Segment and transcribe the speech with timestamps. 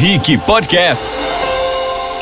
[0.00, 1.22] Rick Podcasts.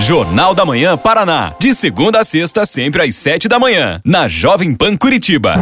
[0.01, 1.53] Jornal da Manhã Paraná.
[1.61, 4.01] De segunda a sexta, sempre às sete da manhã.
[4.05, 5.55] Na Jovem Pan Curitiba.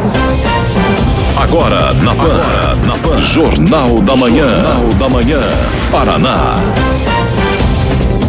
[1.39, 2.41] Agora, na Pan.
[2.41, 3.19] Agora, na Pan.
[3.19, 4.49] Jornal da Manhã.
[4.49, 5.41] Jornal da Manhã.
[5.91, 6.55] Paraná.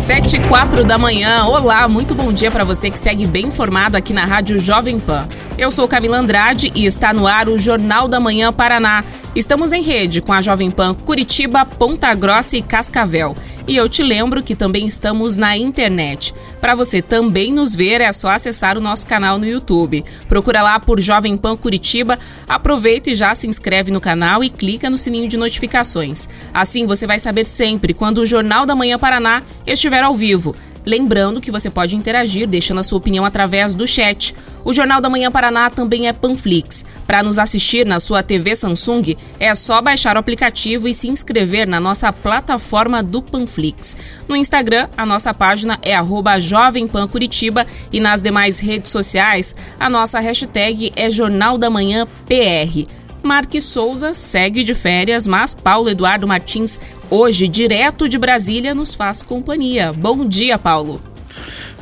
[0.05, 1.47] Sete e quatro da manhã.
[1.47, 5.27] Olá, muito bom dia para você que segue bem informado aqui na Rádio Jovem Pan.
[5.59, 9.05] Eu sou Camila Andrade e está no ar o Jornal da Manhã Paraná.
[9.35, 13.35] Estamos em rede com a Jovem Pan Curitiba, Ponta Grossa e Cascavel.
[13.67, 16.33] E eu te lembro que também estamos na internet.
[16.61, 20.05] Para você também nos ver, é só acessar o nosso canal no YouTube.
[20.29, 24.89] Procura lá por Jovem Pan Curitiba, aproveita e já se inscreve no canal e clica
[24.89, 26.29] no sininho de notificações.
[26.55, 30.55] Assim você vai saber sempre quando o Jornal da Manhã Paraná estiver ao vivo.
[30.89, 34.35] Lembrando que você pode interagir deixando a sua opinião através do chat.
[34.65, 36.83] O Jornal da Manhã Paraná também é Panflix.
[37.07, 41.69] Para nos assistir na sua TV Samsung, é só baixar o aplicativo e se inscrever
[41.69, 43.99] na nossa plataforma do Panflix.
[44.27, 45.93] No Instagram, a nossa página é
[46.41, 52.89] @jovempan_curitiba e nas demais redes sociais, a nossa hashtag é Jornal da Manhã PR.
[53.23, 56.79] Marque Souza segue de férias, mas Paulo Eduardo Martins,
[57.11, 59.93] hoje direto de Brasília, nos faz companhia.
[59.93, 61.01] Bom dia, Paulo.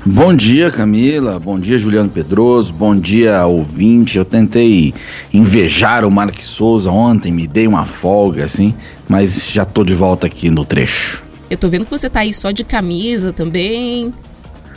[0.05, 1.39] Bom dia, Camila.
[1.41, 2.73] Bom dia, Juliano Pedroso.
[2.73, 4.19] Bom dia, ouvinte.
[4.19, 4.95] Eu tentei
[5.35, 8.73] invejar o Mark Souza ontem, me dei uma folga, assim,
[9.09, 11.25] mas já tô de volta aqui no trecho.
[11.51, 14.15] Eu tô vendo que você tá aí só de camisa também.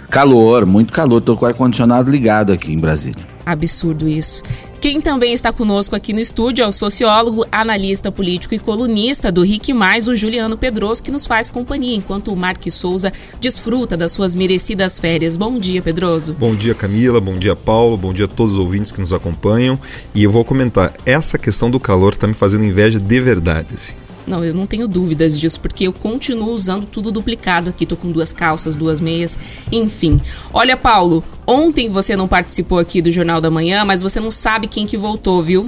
[0.09, 1.21] Calor, muito calor.
[1.21, 3.23] Tô com o ar-condicionado ligado aqui em Brasília.
[3.45, 4.41] Absurdo isso.
[4.81, 9.43] Quem também está conosco aqui no estúdio é o sociólogo, analista político e colunista do
[9.43, 14.13] Rick Mais, o Juliano Pedroso, que nos faz companhia enquanto o Mark Souza desfruta das
[14.13, 15.35] suas merecidas férias.
[15.35, 16.33] Bom dia, Pedroso.
[16.33, 17.19] Bom dia, Camila.
[17.19, 17.97] Bom dia, Paulo.
[17.97, 19.77] Bom dia a todos os ouvintes que nos acompanham.
[20.15, 23.67] E eu vou comentar, essa questão do calor está me fazendo inveja de verdade.
[23.73, 23.95] Assim.
[24.29, 27.83] Não, eu não tenho dúvidas disso, porque eu continuo usando tudo duplicado aqui.
[27.83, 29.39] Tô com duas calças, duas meias,
[29.71, 30.21] enfim.
[30.53, 34.67] Olha, Paulo, ontem você não participou aqui do Jornal da Manhã, mas você não sabe
[34.67, 35.67] quem que voltou, viu?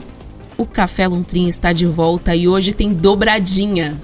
[0.57, 3.99] O Café Lontrim está de volta e hoje tem dobradinha.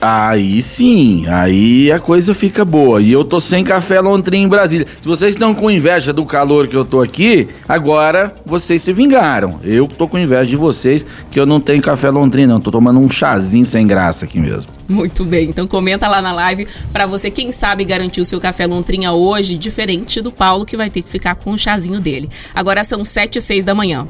[0.00, 3.00] Aí sim, aí a coisa fica boa.
[3.00, 4.86] E eu tô sem café Lontrim em Brasília.
[5.00, 9.58] Se vocês estão com inveja do calor que eu tô aqui, agora vocês se vingaram.
[9.64, 12.60] Eu tô com inveja de vocês que eu não tenho café Lontrim não.
[12.60, 14.70] Tô tomando um chazinho sem graça aqui mesmo.
[14.88, 18.66] Muito bem, então comenta lá na live para você, quem sabe, garantir o seu café
[18.66, 22.28] Lontrinha hoje, diferente do Paulo que vai ter que ficar com o chazinho dele.
[22.54, 24.06] Agora são 7 e 6 da manhã.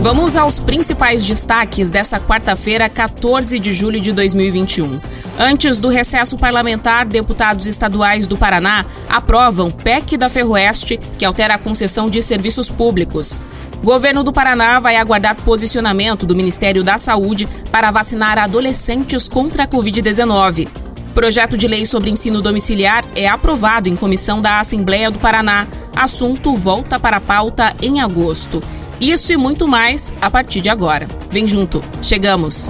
[0.00, 4.98] Vamos aos principais destaques dessa quarta-feira, 14 de julho de 2021.
[5.38, 11.58] Antes do recesso parlamentar, deputados estaduais do Paraná aprovam PEC da Ferroeste, que altera a
[11.58, 13.38] concessão de serviços públicos.
[13.84, 19.68] Governo do Paraná vai aguardar posicionamento do Ministério da Saúde para vacinar adolescentes contra a
[19.68, 20.66] Covid-19.
[21.14, 25.66] Projeto de lei sobre ensino domiciliar é aprovado em comissão da Assembleia do Paraná.
[25.94, 28.62] Assunto volta para a pauta em agosto.
[29.00, 31.08] Isso e muito mais a partir de agora.
[31.30, 32.68] Vem junto, chegamos!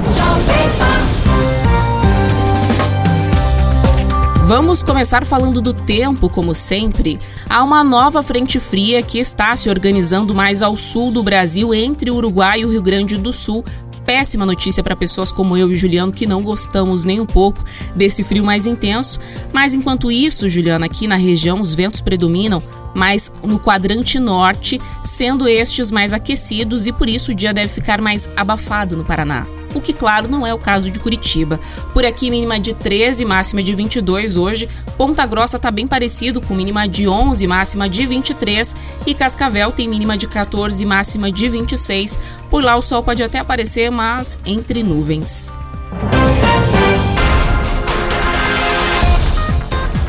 [4.46, 7.18] Vamos começar falando do tempo, como sempre.
[7.48, 12.10] Há uma nova frente fria que está se organizando mais ao sul do Brasil, entre
[12.10, 13.64] o Uruguai e o Rio Grande do Sul,
[14.04, 17.64] péssima notícia para pessoas como eu e Juliano que não gostamos nem um pouco
[17.94, 19.20] desse frio mais intenso.
[19.52, 22.62] Mas enquanto isso, Juliana, aqui na região os ventos predominam
[22.94, 28.00] mais no quadrante norte, sendo estes mais aquecidos e por isso o dia deve ficar
[28.00, 29.46] mais abafado no Paraná.
[29.74, 31.60] O que, claro, não é o caso de Curitiba.
[31.94, 34.68] Por aqui, mínima de 13, máxima de 22 hoje.
[34.96, 38.74] Ponta Grossa está bem parecido, com mínima de 11, máxima de 23.
[39.06, 42.18] E Cascavel tem mínima de 14, máxima de 26.
[42.50, 45.50] Por lá o sol pode até aparecer, mas entre nuvens.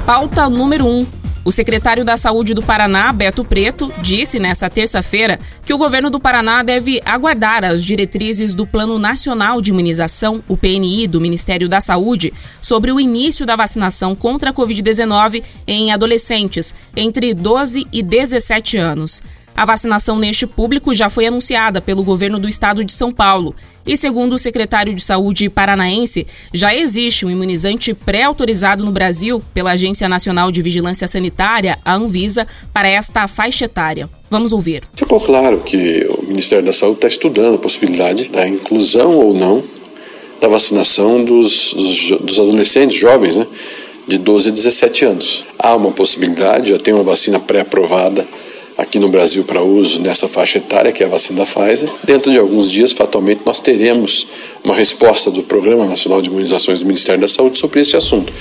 [0.06, 1.21] Pauta número 1.
[1.44, 6.20] O secretário da Saúde do Paraná, Beto Preto, disse nesta terça-feira que o governo do
[6.20, 11.82] Paraná deve aguardar as diretrizes do Plano Nacional de Imunização, o PNI, do Ministério da
[11.82, 12.32] Saúde,
[12.62, 19.24] sobre o início da vacinação contra a Covid-19 em adolescentes entre 12 e 17 anos.
[19.62, 23.56] A vacinação neste público já foi anunciada pelo governo do estado de São Paulo.
[23.86, 29.74] E segundo o secretário de Saúde paranaense, já existe um imunizante pré-autorizado no Brasil pela
[29.74, 34.10] Agência Nacional de Vigilância Sanitária, a Anvisa, para esta faixa etária.
[34.32, 34.82] Vamos ouvir.
[34.96, 39.64] Ficou claro que o Ministério da Saúde está estudando a possibilidade da inclusão ou não
[40.42, 41.76] da vacinação dos,
[42.20, 43.46] dos adolescentes jovens, né,
[44.08, 45.46] de 12 a 17 anos.
[45.60, 48.26] Há uma possibilidade, já tem uma vacina pré-aprovada
[48.78, 51.90] aqui no Brasil para uso nessa faixa etária, que é a vacina da Pfizer.
[52.04, 54.28] Dentro de alguns dias, fatalmente, nós teremos
[54.64, 58.32] uma resposta do Programa Nacional de Imunizações do Ministério da Saúde sobre esse assunto.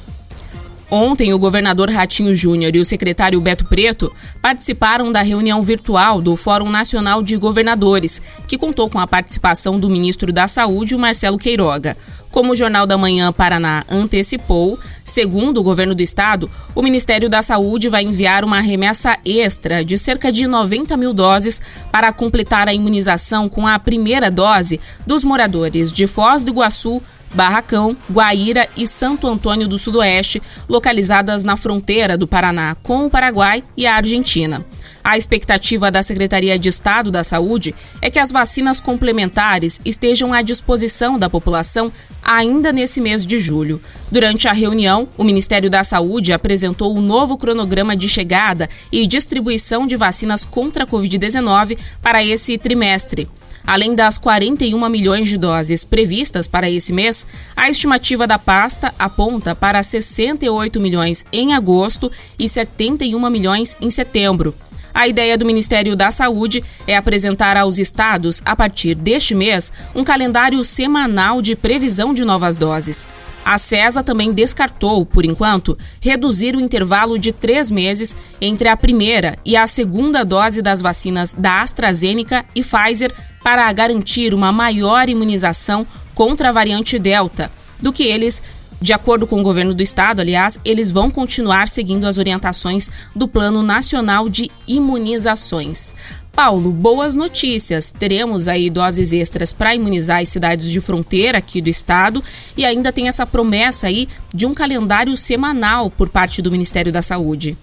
[0.90, 6.34] Ontem, o governador Ratinho Júnior e o secretário Beto Preto participaram da reunião virtual do
[6.34, 11.96] Fórum Nacional de Governadores, que contou com a participação do ministro da Saúde, Marcelo Queiroga.
[12.32, 17.40] Como o Jornal da Manhã Paraná antecipou, segundo o governo do estado, o Ministério da
[17.40, 22.74] Saúde vai enviar uma remessa extra de cerca de 90 mil doses para completar a
[22.74, 27.00] imunização com a primeira dose dos moradores de Foz do Iguaçu,
[27.32, 33.62] Barracão, Guaíra e Santo Antônio do Sudoeste, localizadas na fronteira do Paraná com o Paraguai
[33.76, 34.64] e a Argentina.
[35.02, 40.42] A expectativa da Secretaria de Estado da Saúde é que as vacinas complementares estejam à
[40.42, 41.90] disposição da população
[42.22, 43.80] ainda nesse mês de julho.
[44.10, 49.06] Durante a reunião, o Ministério da Saúde apresentou o um novo cronograma de chegada e
[49.06, 53.26] distribuição de vacinas contra a Covid-19 para esse trimestre.
[53.66, 57.26] Além das 41 milhões de doses previstas para esse mês,
[57.56, 64.54] a estimativa da pasta aponta para 68 milhões em agosto e 71 milhões em setembro.
[64.94, 70.04] A ideia do Ministério da Saúde é apresentar aos estados, a partir deste mês, um
[70.04, 73.06] calendário semanal de previsão de novas doses.
[73.44, 79.38] A CESA também descartou, por enquanto, reduzir o intervalo de três meses entre a primeira
[79.44, 85.86] e a segunda dose das vacinas da AstraZeneca e Pfizer para garantir uma maior imunização
[86.14, 87.50] contra a variante Delta
[87.80, 88.42] do que eles
[88.80, 93.28] de acordo com o governo do estado, aliás, eles vão continuar seguindo as orientações do
[93.28, 95.94] Plano Nacional de Imunizações.
[96.32, 97.92] Paulo, boas notícias.
[97.92, 102.22] Teremos aí doses extras para imunizar as cidades de fronteira aqui do estado
[102.56, 107.02] e ainda tem essa promessa aí de um calendário semanal por parte do Ministério da
[107.02, 107.58] Saúde.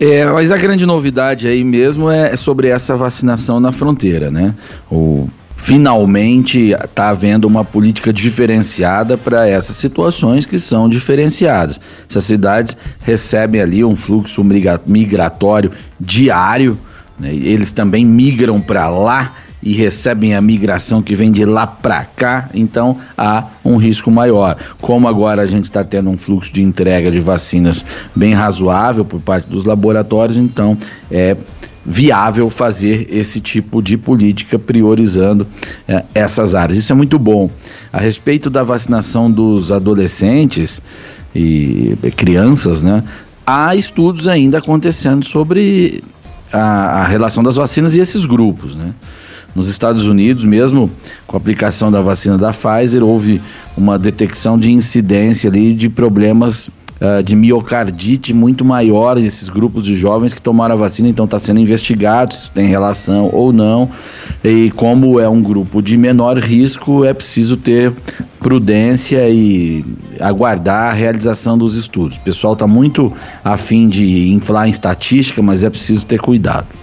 [0.00, 4.54] É, mas a grande novidade aí mesmo é sobre essa vacinação na fronteira, né?
[4.90, 11.80] O finalmente está havendo uma política diferenciada para essas situações que são diferenciadas.
[12.08, 14.42] Essas cidades recebem ali um fluxo
[14.86, 15.70] migratório
[16.00, 16.76] diário,
[17.18, 17.32] né?
[17.32, 22.48] eles também migram para lá e recebem a migração que vem de lá para cá,
[22.52, 24.56] então há um risco maior.
[24.80, 27.84] Como agora a gente está tendo um fluxo de entrega de vacinas
[28.14, 30.76] bem razoável por parte dos laboratórios, então
[31.10, 31.36] é
[31.84, 35.46] viável fazer esse tipo de política priorizando
[35.88, 36.78] eh, essas áreas.
[36.78, 37.50] Isso é muito bom.
[37.92, 40.80] A respeito da vacinação dos adolescentes
[41.34, 43.02] e crianças, né,
[43.46, 46.02] há estudos ainda acontecendo sobre
[46.52, 48.94] a, a relação das vacinas e esses grupos, né?
[49.54, 50.90] Nos Estados Unidos, mesmo
[51.26, 53.40] com a aplicação da vacina da Pfizer, houve
[53.76, 56.70] uma detecção de incidência ali de problemas
[57.02, 61.38] uh, de miocardite muito maior nesses grupos de jovens que tomaram a vacina, então está
[61.38, 63.90] sendo investigado se tem relação ou não.
[64.44, 67.92] E como é um grupo de menor risco, é preciso ter
[68.38, 69.84] prudência e
[70.20, 72.16] aguardar a realização dos estudos.
[72.16, 73.12] O pessoal está muito
[73.44, 76.81] afim de inflar em estatística, mas é preciso ter cuidado.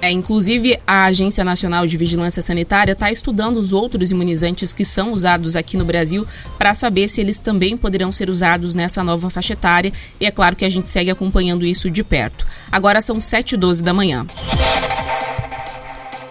[0.00, 5.12] É, inclusive, a Agência Nacional de Vigilância Sanitária está estudando os outros imunizantes que são
[5.12, 6.24] usados aqui no Brasil
[6.56, 9.92] para saber se eles também poderão ser usados nessa nova faixa etária.
[10.20, 12.46] E é claro que a gente segue acompanhando isso de perto.
[12.70, 14.24] Agora são 7h12 da manhã.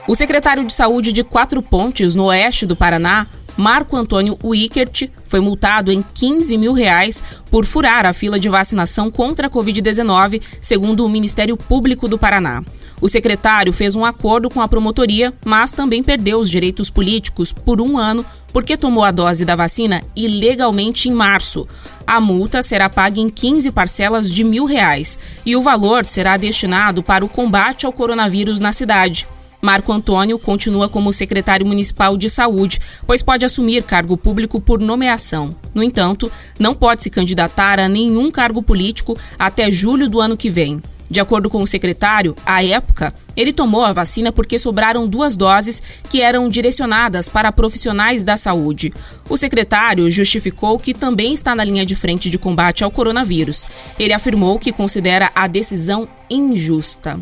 [0.07, 5.39] O secretário de Saúde de Quatro Pontes, no oeste do Paraná, Marco Antônio Wickert foi
[5.39, 11.03] multado em 15 mil reais por furar a fila de vacinação contra a Covid-19, segundo
[11.03, 12.63] o Ministério Público do Paraná.
[13.01, 17.81] O secretário fez um acordo com a promotoria, mas também perdeu os direitos políticos por
[17.81, 21.67] um ano porque tomou a dose da vacina ilegalmente em março.
[22.05, 27.03] A multa será paga em 15 parcelas de mil reais e o valor será destinado
[27.03, 29.27] para o combate ao coronavírus na cidade.
[29.61, 35.55] Marco Antônio continua como secretário municipal de saúde, pois pode assumir cargo público por nomeação.
[35.73, 40.49] No entanto, não pode se candidatar a nenhum cargo político até julho do ano que
[40.49, 40.81] vem.
[41.09, 45.81] De acordo com o secretário, à época, ele tomou a vacina porque sobraram duas doses
[46.09, 48.93] que eram direcionadas para profissionais da saúde.
[49.29, 53.65] O secretário justificou que também está na linha de frente de combate ao coronavírus.
[53.97, 57.17] Ele afirmou que considera a decisão injusta.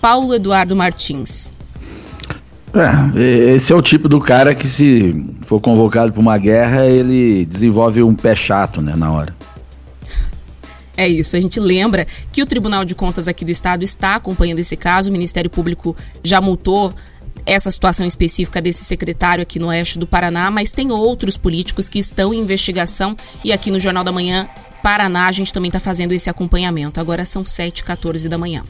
[0.00, 1.50] Paulo Eduardo Martins.
[2.74, 7.44] É, esse é o tipo do cara que, se for convocado para uma guerra, ele
[7.46, 9.34] desenvolve um pé chato né, na hora.
[10.96, 11.36] É isso.
[11.36, 15.10] A gente lembra que o Tribunal de Contas aqui do Estado está acompanhando esse caso.
[15.10, 16.92] O Ministério Público já multou
[17.46, 21.98] essa situação específica desse secretário aqui no oeste do Paraná, mas tem outros políticos que
[21.98, 24.48] estão em investigação e aqui no Jornal da Manhã
[24.82, 27.00] Paraná a gente também está fazendo esse acompanhamento.
[27.00, 28.64] Agora são 7h14 da manhã.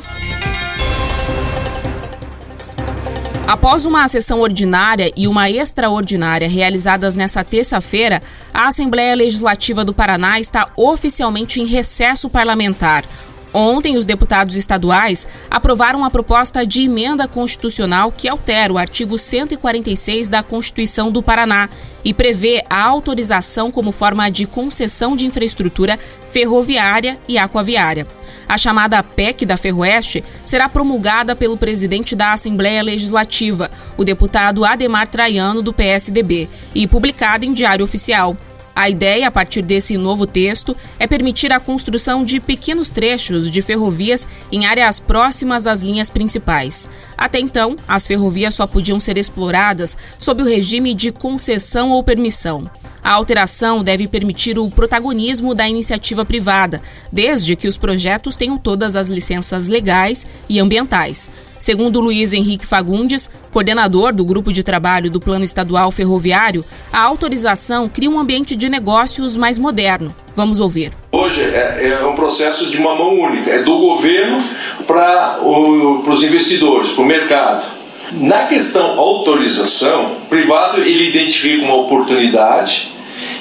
[3.48, 10.38] Após uma sessão ordinária e uma extraordinária realizadas nesta terça-feira, a Assembleia Legislativa do Paraná
[10.38, 13.06] está oficialmente em recesso parlamentar.
[13.50, 20.28] Ontem, os deputados estaduais aprovaram a proposta de emenda constitucional que altera o artigo 146
[20.28, 21.70] da Constituição do Paraná
[22.04, 28.17] e prevê a autorização como forma de concessão de infraestrutura ferroviária e aquaviária.
[28.48, 35.06] A chamada PEC da Ferroeste será promulgada pelo presidente da Assembleia Legislativa, o deputado Ademar
[35.06, 38.36] Traiano, do PSDB, e publicada em Diário Oficial.
[38.78, 43.60] A ideia, a partir desse novo texto, é permitir a construção de pequenos trechos de
[43.60, 46.88] ferrovias em áreas próximas às linhas principais.
[47.16, 52.62] Até então, as ferrovias só podiam ser exploradas sob o regime de concessão ou permissão.
[53.02, 56.80] A alteração deve permitir o protagonismo da iniciativa privada,
[57.12, 61.32] desde que os projetos tenham todas as licenças legais e ambientais.
[61.58, 67.88] Segundo Luiz Henrique Fagundes, coordenador do grupo de trabalho do Plano Estadual Ferroviário, a autorização
[67.88, 70.14] cria um ambiente de negócios mais moderno.
[70.36, 70.92] Vamos ouvir.
[71.10, 74.38] Hoje é, é um processo de uma mão única, é do governo
[74.86, 77.64] para os investidores, para o mercado.
[78.12, 82.90] Na questão autorização, o privado ele identifica uma oportunidade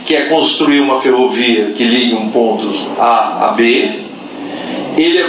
[0.05, 2.67] que é construir uma ferrovia que ligue um ponto
[2.99, 3.99] A a B.
[4.97, 5.23] Ele,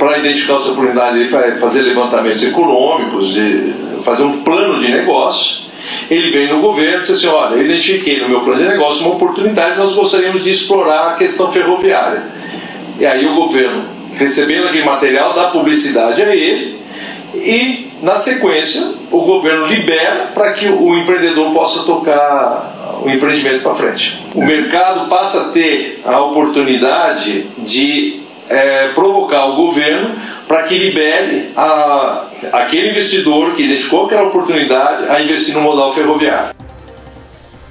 [0.00, 3.36] para identificar essa oportunidade, ele fazer levantamentos econômicos,
[4.02, 5.68] fazer um plano de negócio.
[6.10, 9.02] Ele vem no governo e diz assim: Olha, eu identifiquei no meu plano de negócio
[9.02, 12.22] uma oportunidade, nós gostaríamos de explorar a questão ferroviária.
[12.98, 16.80] E aí o governo, recebendo aquele material, dá publicidade a ele
[17.34, 23.74] e, na sequência, o governo libera para que o empreendedor possa tocar o empreendimento para
[23.74, 24.20] frente.
[24.34, 30.10] O mercado passa a ter a oportunidade de é, provocar o governo
[30.48, 36.54] para que libere a, aquele investidor que identificou aquela oportunidade a investir no modal ferroviário.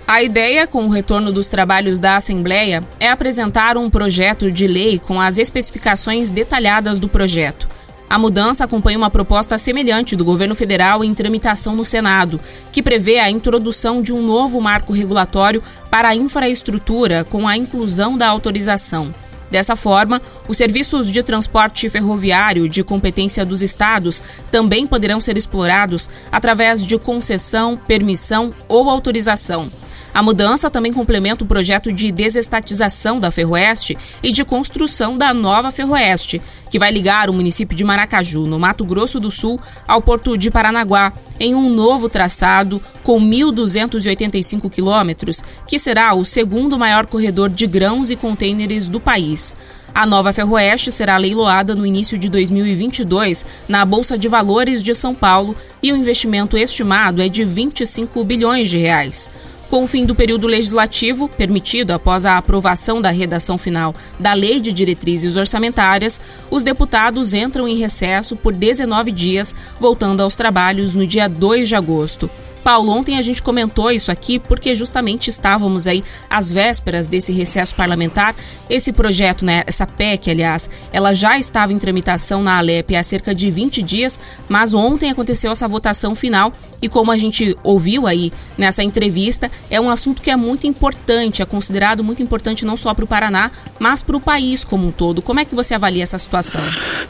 [0.07, 4.97] A ideia, com o retorno dos trabalhos da Assembleia, é apresentar um projeto de lei
[4.97, 7.67] com as especificações detalhadas do projeto.
[8.09, 13.19] A mudança acompanha uma proposta semelhante do governo federal em tramitação no Senado, que prevê
[13.19, 19.13] a introdução de um novo marco regulatório para a infraestrutura com a inclusão da autorização.
[19.49, 26.09] Dessa forma, os serviços de transporte ferroviário de competência dos estados também poderão ser explorados
[26.31, 29.69] através de concessão, permissão ou autorização.
[30.13, 35.71] A mudança também complementa o projeto de desestatização da Ferroeste e de construção da nova
[35.71, 40.37] Ferroeste, que vai ligar o município de Maracaju, no Mato Grosso do Sul, ao porto
[40.37, 47.49] de Paranaguá, em um novo traçado com 1.285 quilômetros, que será o segundo maior corredor
[47.49, 49.55] de grãos e contêineres do país.
[49.93, 55.15] A nova Ferroeste será leiloada no início de 2022 na Bolsa de Valores de São
[55.15, 59.29] Paulo e o investimento estimado é de 25 bilhões de reais.
[59.69, 64.59] Com o fim do período legislativo, permitido após a aprovação da redação final da Lei
[64.59, 71.05] de Diretrizes Orçamentárias, os deputados entram em recesso por 19 dias, voltando aos trabalhos no
[71.05, 72.27] dia 2 de agosto.
[72.63, 77.75] Paulo, ontem a gente comentou isso aqui porque justamente estávamos aí às vésperas desse recesso
[77.75, 78.35] parlamentar.
[78.69, 83.33] Esse projeto, né, essa PEC, aliás, ela já estava em tramitação na Alep há cerca
[83.33, 88.31] de 20 dias, mas ontem aconteceu essa votação final e como a gente ouviu aí
[88.57, 92.93] nessa entrevista, é um assunto que é muito importante, é considerado muito importante não só
[92.93, 95.21] para o Paraná, mas para o país como um todo.
[95.21, 96.61] Como é que você avalia essa situação?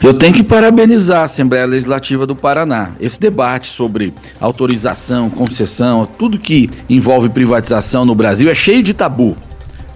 [0.02, 2.92] Eu tenho que parabenizar a Assembleia Legislativa do Paraná.
[3.00, 9.36] Esse debate sobre autorização, concessão, tudo que envolve privatização no Brasil é cheio de tabu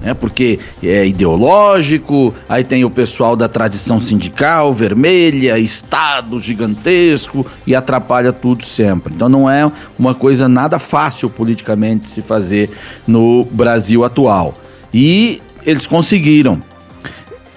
[0.05, 0.13] né?
[0.13, 8.33] Porque é ideológico, aí tem o pessoal da tradição sindical, vermelha, Estado gigantesco e atrapalha
[8.33, 9.15] tudo sempre.
[9.15, 12.71] Então não é uma coisa nada fácil politicamente se fazer
[13.07, 14.55] no Brasil atual.
[14.93, 16.63] E eles conseguiram.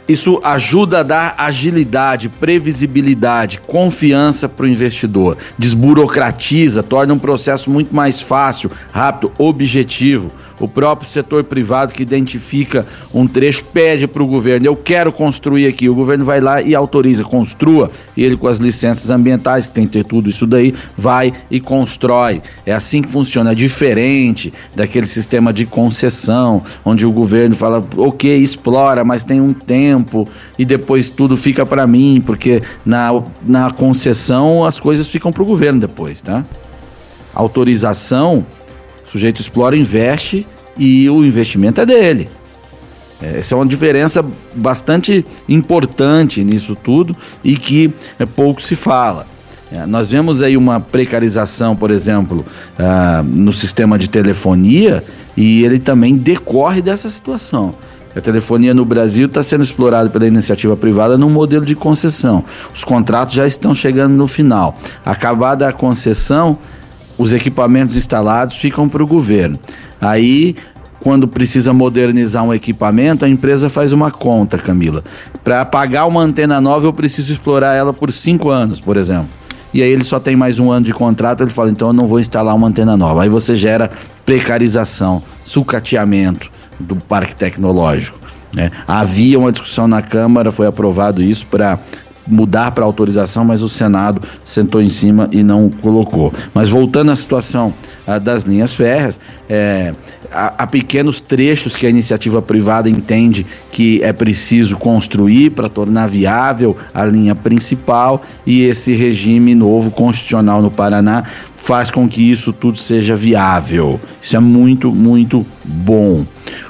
[0.08, 7.94] Isso ajuda a dar agilidade, previsibilidade, confiança para o investidor, desburocratiza, torna um processo muito
[7.94, 14.28] mais fácil, rápido, objetivo o próprio setor privado que identifica um trecho pede para o
[14.28, 15.90] governo: eu quero construir aqui.
[15.90, 17.92] O governo vai lá e autoriza, construa.
[18.16, 21.60] E ele, com as licenças ambientais, que tem que ter tudo isso daí, vai e
[21.60, 22.42] constrói.
[22.66, 23.52] É assim que funciona.
[23.52, 29.54] É diferente daquele sistema de concessão, onde o governo fala: ok, explora, mas tem um
[29.54, 33.10] tempo e depois tudo fica para mim, porque na,
[33.46, 36.44] na concessão as coisas ficam para o governo depois, tá?
[37.34, 38.46] Autorização
[39.08, 40.46] o sujeito explora, investe
[40.78, 42.30] e o investimento é dele.
[43.22, 44.24] É, essa é uma diferença
[44.54, 49.26] bastante importante nisso tudo e que é, pouco se fala.
[49.72, 52.46] É, nós vemos aí uma precarização, por exemplo,
[52.80, 55.04] uh, no sistema de telefonia
[55.36, 57.76] e ele também decorre dessa situação.
[58.16, 62.44] A telefonia no Brasil está sendo explorada pela iniciativa privada num modelo de concessão.
[62.74, 64.76] Os contratos já estão chegando no final.
[65.06, 66.58] Acabada a concessão,
[67.18, 69.60] os equipamentos instalados ficam para o governo.
[70.00, 70.56] Aí,
[71.00, 75.04] quando precisa modernizar um equipamento, a empresa faz uma conta, Camila.
[75.44, 79.30] Para pagar uma antena nova, eu preciso explorar ela por cinco anos, por exemplo
[79.74, 82.08] e aí ele só tem mais um ano de contrato, ele fala, então eu não
[82.08, 83.24] vou instalar uma antena nova.
[83.24, 83.92] Aí você gera
[84.26, 88.20] precarização, sucateamento do parque tecnológico.
[88.54, 88.72] Né?
[88.88, 91.78] Havia uma discussão na Câmara, foi aprovado isso para
[92.28, 96.34] mudar para autorização, mas o Senado sentou em cima e não colocou.
[96.54, 97.74] Mas voltando à situação
[98.06, 99.20] ah, das linhas férreas,
[99.50, 99.94] é,
[100.32, 106.08] há, há, pequenos trechos que a iniciativa privada entende que é preciso construir para tornar
[106.08, 111.24] viável a linha principal e esse regime novo constitucional no Paraná
[111.56, 114.00] faz com que isso tudo seja viável.
[114.22, 116.26] Isso é muito, muito bom.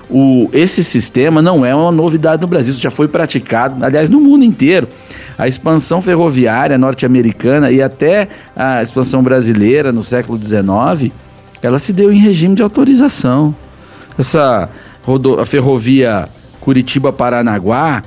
[0.09, 4.43] O, esse sistema não é uma novidade no Brasil, já foi praticado, aliás, no mundo
[4.43, 4.87] inteiro
[5.38, 11.12] a expansão ferroviária norte-americana e até a expansão brasileira no século XIX,
[11.62, 13.56] ela se deu em regime de autorização.
[14.17, 14.70] Essa
[15.03, 16.27] rodo, a ferrovia
[16.60, 18.03] Curitiba-Paranaguá,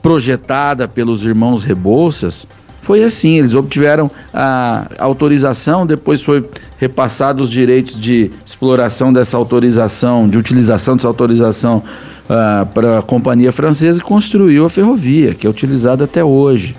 [0.00, 2.46] projetada pelos irmãos Rebouças,
[2.80, 6.48] foi assim, eles obtiveram a autorização, depois foi
[6.78, 11.82] repassado os direitos de exploração dessa autorização, de utilização dessa autorização
[12.28, 16.76] uh, para a companhia francesa e construiu a ferrovia, que é utilizada até hoje.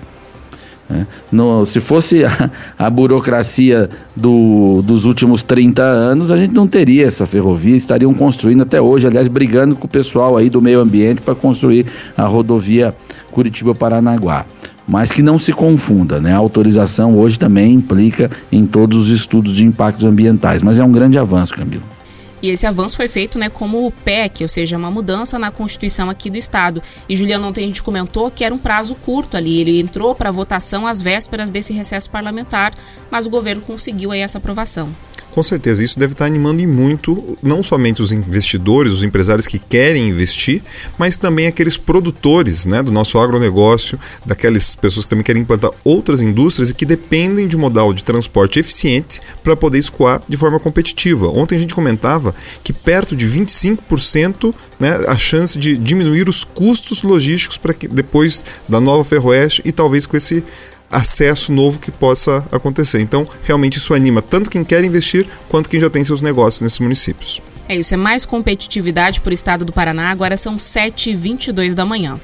[0.88, 1.06] Né?
[1.30, 7.06] No, se fosse a, a burocracia do, dos últimos 30 anos, a gente não teria
[7.06, 11.20] essa ferrovia, estariam construindo até hoje, aliás, brigando com o pessoal aí do meio ambiente
[11.20, 11.86] para construir
[12.16, 12.94] a rodovia
[13.30, 14.46] Curitiba-Paranaguá.
[14.86, 16.32] Mas que não se confunda, né?
[16.32, 20.90] A autorização hoje também implica em todos os estudos de impactos ambientais, mas é um
[20.90, 21.82] grande avanço, Camilo.
[22.40, 26.08] E esse avanço foi feito né, como o PEC, ou seja, uma mudança na Constituição
[26.08, 26.82] aqui do Estado.
[27.08, 29.60] E Juliano, ontem a gente comentou que era um prazo curto ali.
[29.60, 32.72] Ele entrou para votação às vésperas desse recesso parlamentar,
[33.10, 34.88] mas o governo conseguiu aí essa aprovação.
[35.38, 40.08] Com certeza, isso deve estar animando muito não somente os investidores, os empresários que querem
[40.08, 40.60] investir,
[40.98, 43.96] mas também aqueles produtores né, do nosso agronegócio,
[44.26, 48.58] daquelas pessoas que também querem implantar outras indústrias e que dependem de modal de transporte
[48.58, 51.28] eficiente para poder escoar de forma competitiva.
[51.28, 57.04] Ontem a gente comentava que perto de 25% né, a chance de diminuir os custos
[57.04, 60.42] logísticos para que depois da nova Ferroeste e talvez com esse
[60.90, 63.00] acesso novo que possa acontecer.
[63.00, 66.78] Então, realmente isso anima tanto quem quer investir quanto quem já tem seus negócios nesses
[66.78, 67.40] municípios.
[67.68, 70.10] É isso, é mais competitividade para o estado do Paraná.
[70.10, 72.18] Agora são 7h22 da manhã.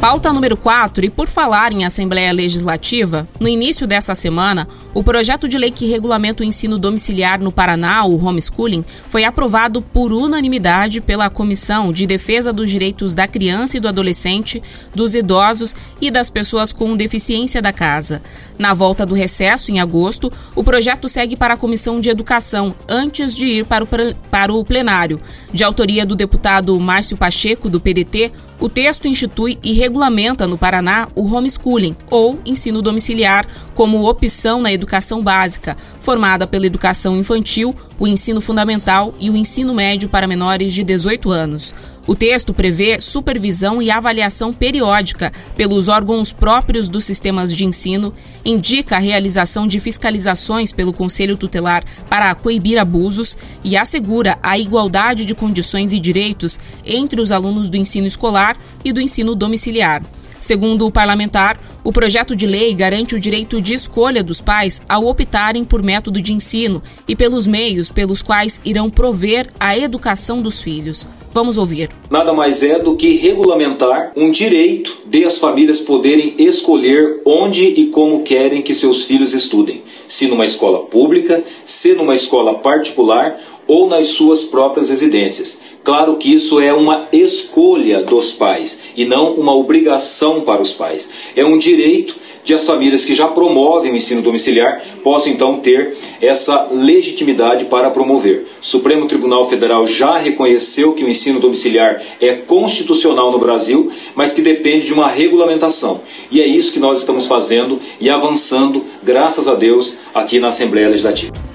[0.00, 5.46] Pauta número 4, e por falar em Assembleia Legislativa, no início dessa semana, o projeto
[5.46, 11.02] de lei que regulamenta o ensino domiciliar no Paraná, o homeschooling, foi aprovado por unanimidade
[11.02, 14.62] pela Comissão de Defesa dos Direitos da Criança e do Adolescente,
[14.94, 18.22] dos Idosos e das Pessoas com Deficiência da Casa.
[18.58, 23.36] Na volta do recesso, em agosto, o projeto segue para a Comissão de Educação, antes
[23.36, 23.88] de ir para o,
[24.30, 25.18] para o plenário.
[25.52, 31.08] De autoria do deputado Márcio Pacheco, do PDT, o texto institui e regulamenta no Paraná
[31.14, 38.08] o homeschooling, ou ensino domiciliar, como opção na educação básica, formada pela educação infantil, o
[38.08, 41.74] ensino fundamental e o ensino médio para menores de 18 anos.
[42.06, 48.12] O texto prevê supervisão e avaliação periódica pelos órgãos próprios dos sistemas de ensino,
[48.44, 55.26] indica a realização de fiscalizações pelo Conselho Tutelar para coibir abusos e assegura a igualdade
[55.26, 60.02] de condições e direitos entre os alunos do ensino escolar e do ensino domiciliar.
[60.40, 65.06] Segundo o parlamentar, o projeto de lei garante o direito de escolha dos pais ao
[65.06, 70.62] optarem por método de ensino e pelos meios pelos quais irão prover a educação dos
[70.62, 71.06] filhos.
[71.32, 71.90] Vamos ouvir.
[72.10, 77.86] Nada mais é do que regulamentar um direito de as famílias poderem escolher onde e
[77.86, 83.38] como querem que seus filhos estudem, se numa escola pública, se numa escola particular
[83.70, 85.62] ou nas suas próprias residências.
[85.84, 91.12] Claro que isso é uma escolha dos pais e não uma obrigação para os pais.
[91.36, 95.96] É um direito de as famílias que já promovem o ensino domiciliar possam então ter
[96.20, 98.44] essa legitimidade para promover.
[98.60, 104.32] O Supremo Tribunal Federal já reconheceu que o ensino domiciliar é constitucional no Brasil, mas
[104.32, 106.00] que depende de uma regulamentação.
[106.28, 110.88] E é isso que nós estamos fazendo e avançando, graças a Deus, aqui na Assembleia
[110.88, 111.49] Legislativa.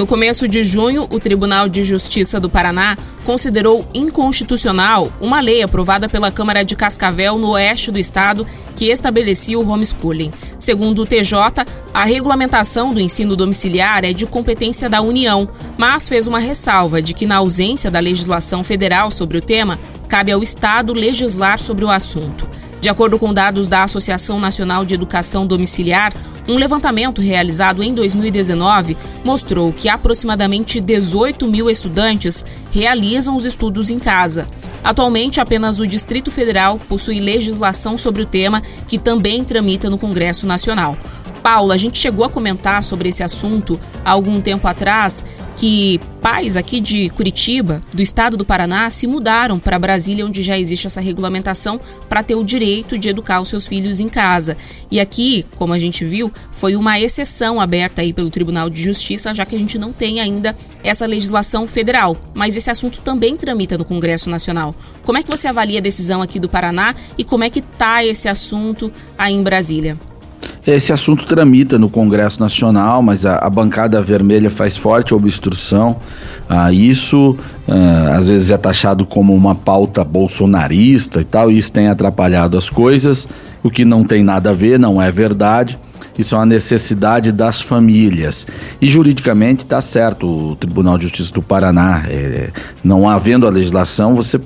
[0.00, 6.08] No começo de junho, o Tribunal de Justiça do Paraná considerou inconstitucional uma lei aprovada
[6.08, 10.30] pela Câmara de Cascavel, no oeste do estado, que estabelecia o homeschooling.
[10.58, 16.26] Segundo o TJ, a regulamentação do ensino domiciliar é de competência da União, mas fez
[16.26, 20.94] uma ressalva de que, na ausência da legislação federal sobre o tema, cabe ao Estado
[20.94, 22.48] legislar sobre o assunto.
[22.80, 26.14] De acordo com dados da Associação Nacional de Educação Domiciliar,
[26.48, 33.98] um levantamento realizado em 2019 mostrou que aproximadamente 18 mil estudantes realizam os estudos em
[33.98, 34.46] casa.
[34.82, 40.46] Atualmente, apenas o Distrito Federal possui legislação sobre o tema, que também tramita no Congresso
[40.46, 40.96] Nacional.
[41.42, 45.24] Paula, a gente chegou a comentar sobre esse assunto há algum tempo atrás
[45.56, 50.58] que pais aqui de Curitiba, do estado do Paraná, se mudaram para Brasília, onde já
[50.58, 54.56] existe essa regulamentação, para ter o direito de educar os seus filhos em casa.
[54.90, 59.34] E aqui, como a gente viu, foi uma exceção aberta aí pelo Tribunal de Justiça,
[59.34, 62.16] já que a gente não tem ainda essa legislação federal.
[62.32, 64.74] Mas esse assunto também tramita no Congresso Nacional.
[65.02, 68.02] Como é que você avalia a decisão aqui do Paraná e como é que está
[68.02, 69.98] esse assunto aí em Brasília?
[70.66, 75.96] Esse assunto tramita no Congresso Nacional, mas a, a bancada vermelha faz forte obstrução
[76.48, 77.36] a isso.
[77.68, 82.58] Uh, às vezes é taxado como uma pauta bolsonarista e tal, e isso tem atrapalhado
[82.58, 83.28] as coisas,
[83.62, 85.78] o que não tem nada a ver, não é verdade.
[86.20, 88.46] Isso é uma necessidade das famílias.
[88.80, 92.50] E juridicamente está certo, o Tribunal de Justiça do Paraná, é,
[92.84, 94.38] não havendo a legislação, você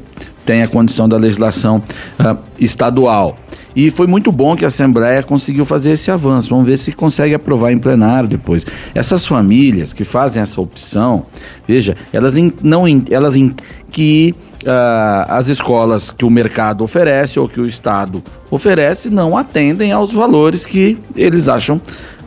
[0.44, 1.82] tem a condição da legislação
[2.20, 3.36] uh, estadual.
[3.74, 6.50] E foi muito bom que a Assembleia conseguiu fazer esse avanço.
[6.50, 8.64] Vamos ver se consegue aprovar em plenário depois.
[8.94, 11.26] Essas famílias que fazem essa opção,
[11.66, 13.52] veja, elas in, não in, elas in,
[13.90, 19.92] que uh, as escolas que o mercado oferece ou que o Estado oferece não atendem
[19.92, 21.80] aos valores que eles acham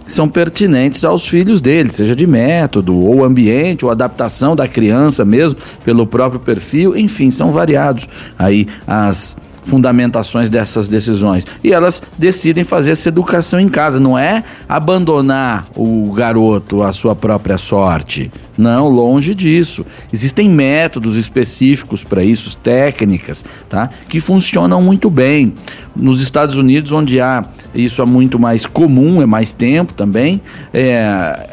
[0.06, 5.26] que são pertinentes aos filhos deles, seja de método, ou ambiente, ou adaptação da criança
[5.26, 8.08] mesmo, pelo próprio perfil, enfim, são variados.
[8.40, 9.38] Aí as
[9.68, 11.46] fundamentações dessas decisões.
[11.64, 17.16] E elas decidem fazer essa educação em casa, não é abandonar o garoto à sua
[17.16, 18.32] própria sorte.
[18.58, 19.86] Não, longe disso.
[20.12, 23.90] Existem métodos específicos para isso, técnicas, tá?
[24.10, 25.54] Que funcionam muito bem.
[25.96, 27.44] Nos Estados Unidos, onde há
[27.76, 30.42] isso é muito mais comum, é mais tempo também,
[30.74, 31.48] é,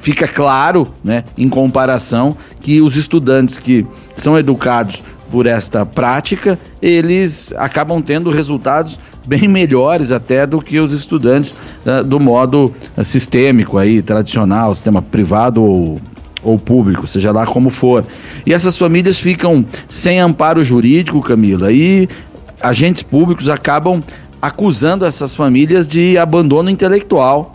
[0.00, 7.52] fica claro, né, em comparação, que os estudantes que são educados por esta prática, eles
[7.56, 11.54] acabam tendo resultados bem melhores até do que os estudantes
[11.86, 16.00] uh, do modo uh, sistêmico aí, tradicional, sistema privado ou,
[16.42, 18.04] ou público, seja lá como for.
[18.44, 22.08] E essas famílias ficam sem amparo jurídico, Camila, e
[22.60, 24.02] agentes públicos acabam
[24.42, 27.52] acusando essas famílias de abandono intelectual,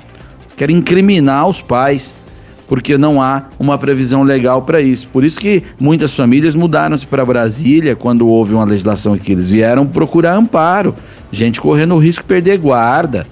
[0.56, 2.16] querem incriminar os pais
[2.68, 5.08] porque não há uma previsão legal para isso.
[5.10, 9.86] Por isso que muitas famílias mudaram-se para Brasília quando houve uma legislação que eles vieram
[9.86, 10.94] procurar amparo.
[11.32, 13.28] Gente correndo o risco de perder guarda,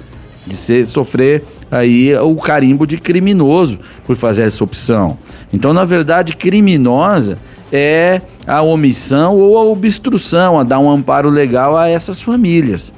[0.45, 5.17] de ser, sofrer aí o carimbo de criminoso por fazer essa opção.
[5.51, 7.37] Então, na verdade, criminosa
[7.71, 12.93] é a omissão ou a obstrução a dar um amparo legal a essas famílias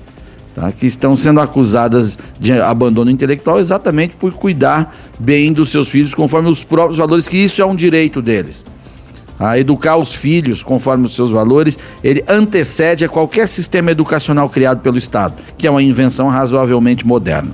[0.55, 6.15] tá, que estão sendo acusadas de abandono intelectual exatamente por cuidar bem dos seus filhos
[6.15, 8.63] conforme os próprios valores, que isso é um direito deles.
[9.37, 14.79] A educar os filhos conforme os seus valores, ele antecede a qualquer sistema educacional criado
[14.79, 17.51] pelo Estado, que é uma invenção razoavelmente moderna.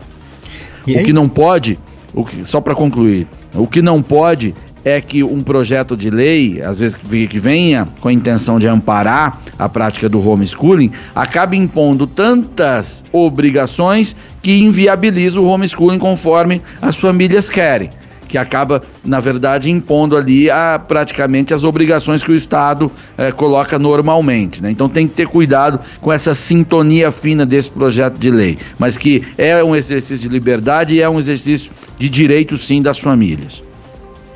[0.88, 1.80] O que não pode,
[2.14, 6.62] o que, só para concluir, o que não pode é que um projeto de lei,
[6.62, 12.08] às vezes que venha com a intenção de amparar a prática do homeschooling, acabe impondo
[12.08, 17.90] tantas obrigações que inviabiliza o homeschooling conforme as famílias querem
[18.32, 23.78] que acaba, na verdade, impondo ali a, praticamente as obrigações que o Estado eh, coloca
[23.78, 24.64] normalmente.
[24.64, 24.72] Né?
[24.72, 29.22] Então tem que ter cuidado com essa sintonia fina desse projeto de lei, mas que
[29.38, 33.62] é um exercício de liberdade e é um exercício de direito, sim, das famílias.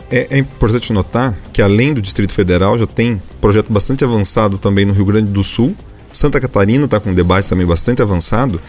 [0.10, 4.86] É, é, importante notar que além do Distrito Federal já tem projeto bastante avançado também
[4.86, 5.76] no Rio Grande do Sul.
[6.12, 8.62] Santa Catarina está com um debate também bastante avançado.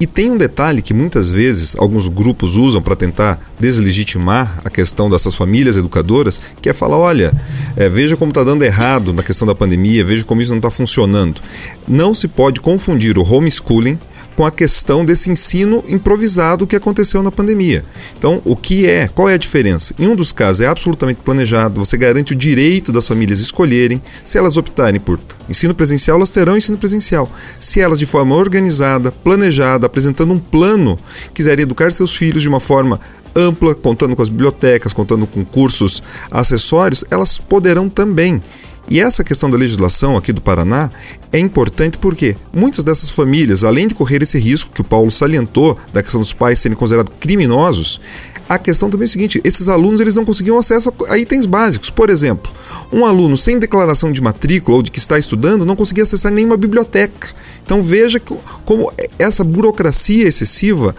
[0.00, 5.10] E tem um detalhe que muitas vezes alguns grupos usam para tentar deslegitimar a questão
[5.10, 7.32] dessas famílias educadoras, que é falar: olha,
[7.76, 10.70] é, veja como está dando errado na questão da pandemia, veja como isso não está
[10.70, 11.42] funcionando.
[11.86, 13.98] Não se pode confundir o homeschooling
[14.36, 17.84] com a questão desse ensino improvisado que aconteceu na pandemia.
[18.18, 19.08] Então, o que é?
[19.08, 19.94] Qual é a diferença?
[19.98, 24.00] Em um dos casos é absolutamente planejado, você garante o direito das famílias escolherem.
[24.24, 27.30] Se elas optarem por ensino presencial, elas terão ensino presencial.
[27.58, 30.98] Se elas, de forma organizada, planejada, apresentando um plano,
[31.34, 33.00] quiserem educar seus filhos de uma forma
[33.34, 38.42] ampla, contando com as bibliotecas, contando com cursos acessórios, elas poderão também.
[38.90, 40.90] E essa questão da legislação aqui do Paraná
[41.32, 45.78] é importante porque muitas dessas famílias, além de correr esse risco que o Paulo salientou,
[45.92, 48.00] da questão dos pais serem considerados criminosos,
[48.48, 51.88] a questão também é o seguinte: esses alunos eles não conseguiam acesso a itens básicos.
[51.88, 52.50] Por exemplo,
[52.92, 56.56] um aluno sem declaração de matrícula ou de que está estudando não conseguia acessar nenhuma
[56.56, 57.28] biblioteca.
[57.64, 58.20] Então veja
[58.64, 60.96] como essa burocracia excessiva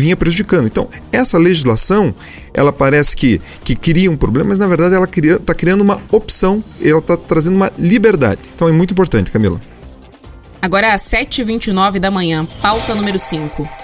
[0.00, 0.66] vinha prejudicando.
[0.66, 2.14] Então, essa legislação,
[2.52, 6.64] ela parece que, que cria um problema, mas na verdade ela está criando uma opção,
[6.80, 8.40] ela está trazendo uma liberdade.
[8.54, 9.60] Então é muito importante, Camila.
[10.60, 13.80] Agora às 7h29 da manhã, pauta número 5.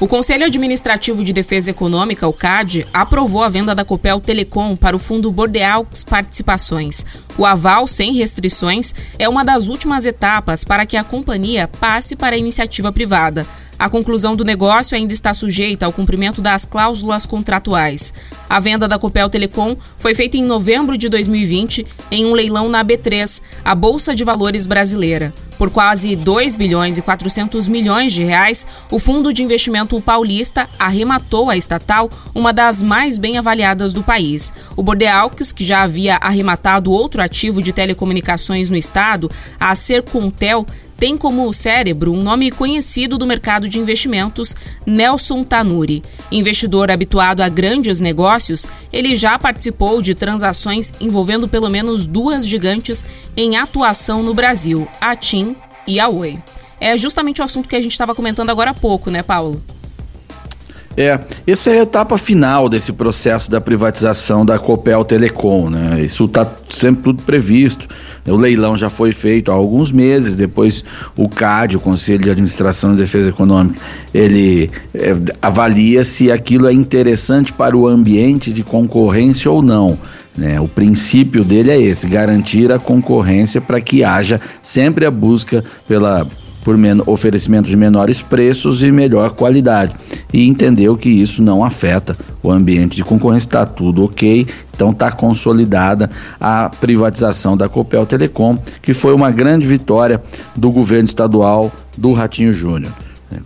[0.00, 4.96] O Conselho Administrativo de Defesa Econômica, o CAD, aprovou a venda da Copel Telecom para
[4.96, 7.04] o fundo Bordeaux Participações.
[7.36, 12.34] O aval, sem restrições, é uma das últimas etapas para que a companhia passe para
[12.34, 13.46] a iniciativa privada.
[13.80, 18.12] A conclusão do negócio ainda está sujeita ao cumprimento das cláusulas contratuais.
[18.46, 22.84] A venda da Copel Telecom foi feita em novembro de 2020 em um leilão na
[22.84, 25.32] B3, a Bolsa de Valores brasileira.
[25.56, 31.48] Por quase 2 bilhões e 400 milhões de reais, o Fundo de Investimento Paulista arrematou
[31.48, 34.52] a estatal, uma das mais bem avaliadas do país.
[34.76, 40.66] O Bordeaux, que já havia arrematado outro ativo de telecomunicações no estado, a Sercontel,
[41.00, 46.02] tem como cérebro um nome conhecido do mercado de investimentos, Nelson Tanuri.
[46.30, 53.02] Investidor habituado a grandes negócios, ele já participou de transações envolvendo pelo menos duas gigantes
[53.34, 55.56] em atuação no Brasil, a TIM
[55.88, 56.38] e a Oi.
[56.78, 59.62] É justamente o assunto que a gente estava comentando agora há pouco, né, Paulo?
[60.96, 66.02] É, essa é a etapa final desse processo da privatização da Copel Telecom, né?
[66.02, 67.86] Isso está sempre tudo previsto.
[68.26, 70.84] O leilão já foi feito há alguns meses, depois
[71.16, 73.80] o CAD, o Conselho de Administração e Defesa Econômica,
[74.12, 79.96] ele é, avalia se aquilo é interessante para o ambiente de concorrência ou não.
[80.36, 80.60] Né?
[80.60, 86.26] O princípio dele é esse: garantir a concorrência para que haja sempre a busca pela
[86.64, 89.94] por oferecimento de menores preços e melhor qualidade.
[90.32, 94.46] E entendeu que isso não afeta o ambiente de concorrência, está tudo ok.
[94.74, 100.22] Então está consolidada a privatização da Copel Telecom, que foi uma grande vitória
[100.56, 102.92] do governo estadual do Ratinho Júnior.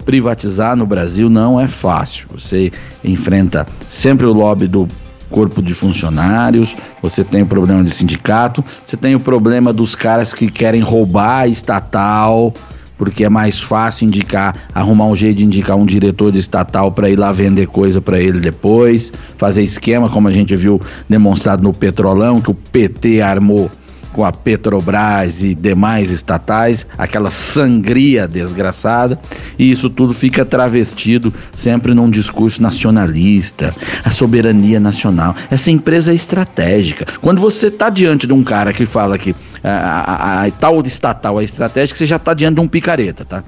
[0.04, 2.26] Privatizar no Brasil não é fácil.
[2.32, 2.72] Você
[3.04, 4.88] enfrenta sempre o lobby do
[5.30, 10.32] corpo de funcionários, você tem o problema de sindicato, você tem o problema dos caras
[10.32, 12.52] que querem roubar estatal,
[12.96, 17.08] porque é mais fácil indicar, arrumar um jeito de indicar um diretor de estatal para
[17.08, 21.72] ir lá vender coisa para ele depois, fazer esquema, como a gente viu demonstrado no
[21.72, 23.70] Petrolão, que o PT armou
[24.14, 29.18] com a Petrobras e demais estatais, aquela sangria desgraçada,
[29.58, 33.74] e isso tudo fica travestido sempre num discurso nacionalista,
[34.04, 35.34] a soberania nacional.
[35.50, 37.04] Essa empresa é estratégica.
[37.20, 41.40] Quando você está diante de um cara que fala que a, a, a tal estatal
[41.40, 43.42] é estratégica, você já está diante de um picareta, tá?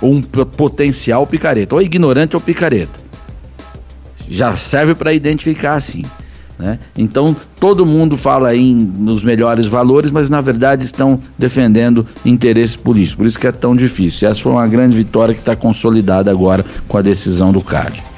[0.00, 2.98] Ou um potencial picareta, ou ignorante ou picareta.
[4.28, 6.02] Já serve para identificar assim.
[6.58, 6.78] Né?
[6.96, 13.16] Então todo mundo fala aí nos melhores valores, mas na verdade estão defendendo interesses políticos.
[13.16, 14.28] Por isso que é tão difícil.
[14.28, 18.13] Essa foi uma grande vitória que está consolidada agora com a decisão do CAD.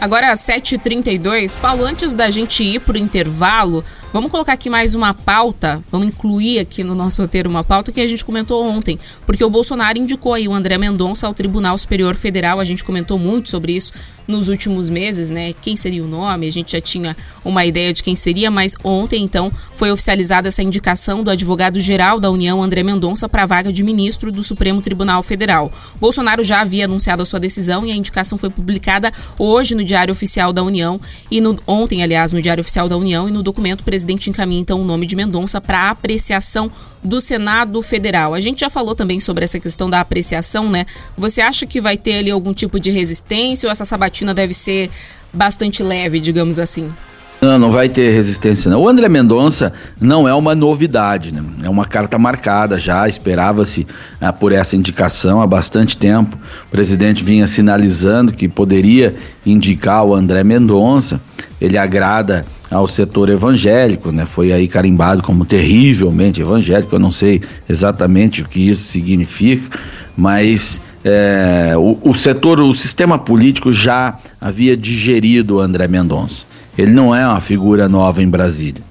[0.00, 4.94] Agora às 7h32, Paulo, antes da gente ir para o intervalo, Vamos colocar aqui mais
[4.94, 8.98] uma pauta, vamos incluir aqui no nosso roteiro uma pauta que a gente comentou ontem,
[9.26, 13.18] porque o Bolsonaro indicou aí o André Mendonça ao Tribunal Superior Federal, a gente comentou
[13.18, 13.92] muito sobre isso
[14.26, 15.54] nos últimos meses, né?
[15.54, 16.46] Quem seria o nome?
[16.46, 20.62] A gente já tinha uma ideia de quem seria, mas ontem, então, foi oficializada essa
[20.62, 25.22] indicação do advogado-geral da União, André Mendonça, para a vaga de ministro do Supremo Tribunal
[25.22, 25.72] Federal.
[25.98, 30.12] Bolsonaro já havia anunciado a sua decisão e a indicação foi publicada hoje no Diário
[30.12, 33.82] Oficial da União e no, ontem, aliás, no Diário Oficial da União e no documento
[33.82, 36.70] presidente encaminha então o nome de Mendonça para apreciação
[37.02, 38.34] do Senado Federal.
[38.34, 40.84] A gente já falou também sobre essa questão da apreciação, né?
[41.16, 44.90] Você acha que vai ter ali algum tipo de resistência ou essa sabatina deve ser
[45.32, 46.92] bastante leve, digamos assim?
[47.40, 48.82] Não, não vai ter resistência não.
[48.82, 51.40] O André Mendonça não é uma novidade, né?
[51.62, 53.86] É uma carta marcada já, esperava-se
[54.20, 56.36] ah, por essa indicação há bastante tempo.
[56.66, 59.14] O presidente vinha sinalizando que poderia
[59.46, 61.20] indicar o André Mendonça.
[61.60, 64.26] Ele agrada ao setor evangélico, né?
[64.26, 69.78] Foi aí carimbado como terrivelmente evangélico, eu não sei exatamente o que isso significa,
[70.16, 76.44] mas é, o, o, setor, o sistema político já havia digerido o André Mendonça.
[76.78, 78.82] Ele não é uma figura nova em Brasília.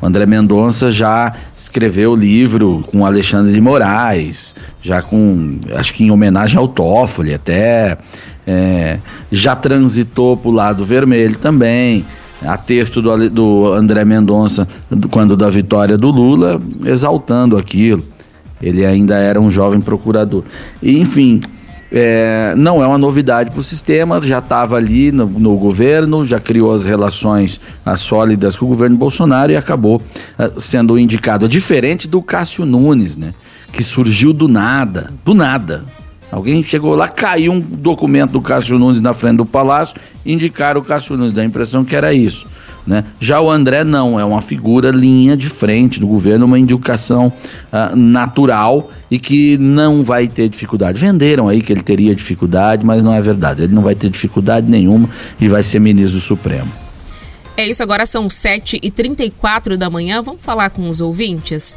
[0.00, 6.10] O André Mendonça já escreveu livro com Alexandre de Moraes, já com, acho que em
[6.10, 7.96] homenagem ao Toffoli, até
[8.46, 8.98] é,
[9.32, 12.04] já transitou para o lado vermelho também.
[12.44, 14.68] A texto do, do André Mendonça,
[15.10, 18.04] quando da vitória do Lula, exaltando aquilo.
[18.60, 20.44] Ele ainda era um jovem procurador.
[20.82, 21.40] E, enfim,
[21.96, 26.40] é, não é uma novidade para o sistema, já estava ali no, no, governo, já
[26.40, 30.02] criou as relações as sólidas com o governo Bolsonaro e acabou
[30.36, 31.48] uh, sendo indicado.
[31.48, 33.32] Diferente do Cássio Nunes, né?
[33.72, 35.84] Que surgiu do nada, do nada.
[36.32, 39.94] Alguém chegou lá, caiu um documento do Cássio Nunes na frente do palácio,
[40.26, 42.44] indicaram o Cássio Nunes, dá a impressão que era isso.
[42.86, 43.04] Né?
[43.18, 47.96] Já o André não, é uma figura linha de frente do governo, uma indicação uh,
[47.96, 51.00] natural e que não vai ter dificuldade.
[51.00, 53.62] Venderam aí que ele teria dificuldade, mas não é verdade.
[53.62, 55.08] Ele não vai ter dificuldade nenhuma
[55.40, 56.70] e vai ser ministro do Supremo.
[57.56, 60.20] É isso, agora são 7h34 da manhã.
[60.20, 61.76] Vamos falar com os ouvintes?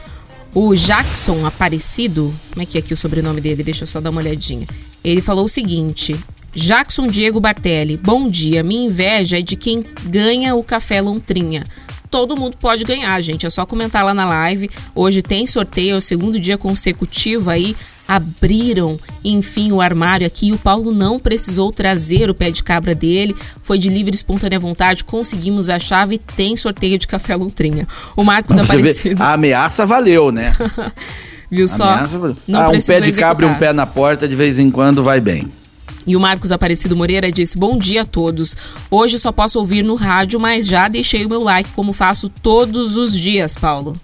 [0.54, 3.64] O Jackson Aparecido, como é que é aqui o sobrenome dele?
[3.64, 4.66] Deixa eu só dar uma olhadinha.
[5.04, 6.16] Ele falou o seguinte:
[6.58, 8.64] Jackson Diego Bartelli, bom dia.
[8.64, 11.64] Minha inveja é de quem ganha o café Lontrinha.
[12.10, 13.46] Todo mundo pode ganhar, gente.
[13.46, 14.68] É só comentar lá na live.
[14.96, 17.76] Hoje tem sorteio, é o segundo dia consecutivo aí.
[18.08, 20.52] Abriram, enfim, o armário aqui.
[20.52, 23.36] O Paulo não precisou trazer o pé de cabra dele.
[23.62, 25.04] Foi de livre e espontânea vontade.
[25.04, 27.88] Conseguimos a chave e tem sorteio de café Lontrinha.
[28.16, 29.18] O Marcos Você Aparecido.
[29.18, 30.56] Vê, a ameaça valeu, né?
[31.52, 32.04] Viu só?
[32.48, 35.04] Não ah, um pé de cabra e um pé na porta de vez em quando
[35.04, 35.48] vai bem.
[36.08, 38.56] E o Marcos Aparecido Moreira disse: Bom dia a todos.
[38.90, 42.96] Hoje só posso ouvir no rádio, mas já deixei o meu like, como faço todos
[42.96, 43.96] os dias, Paulo.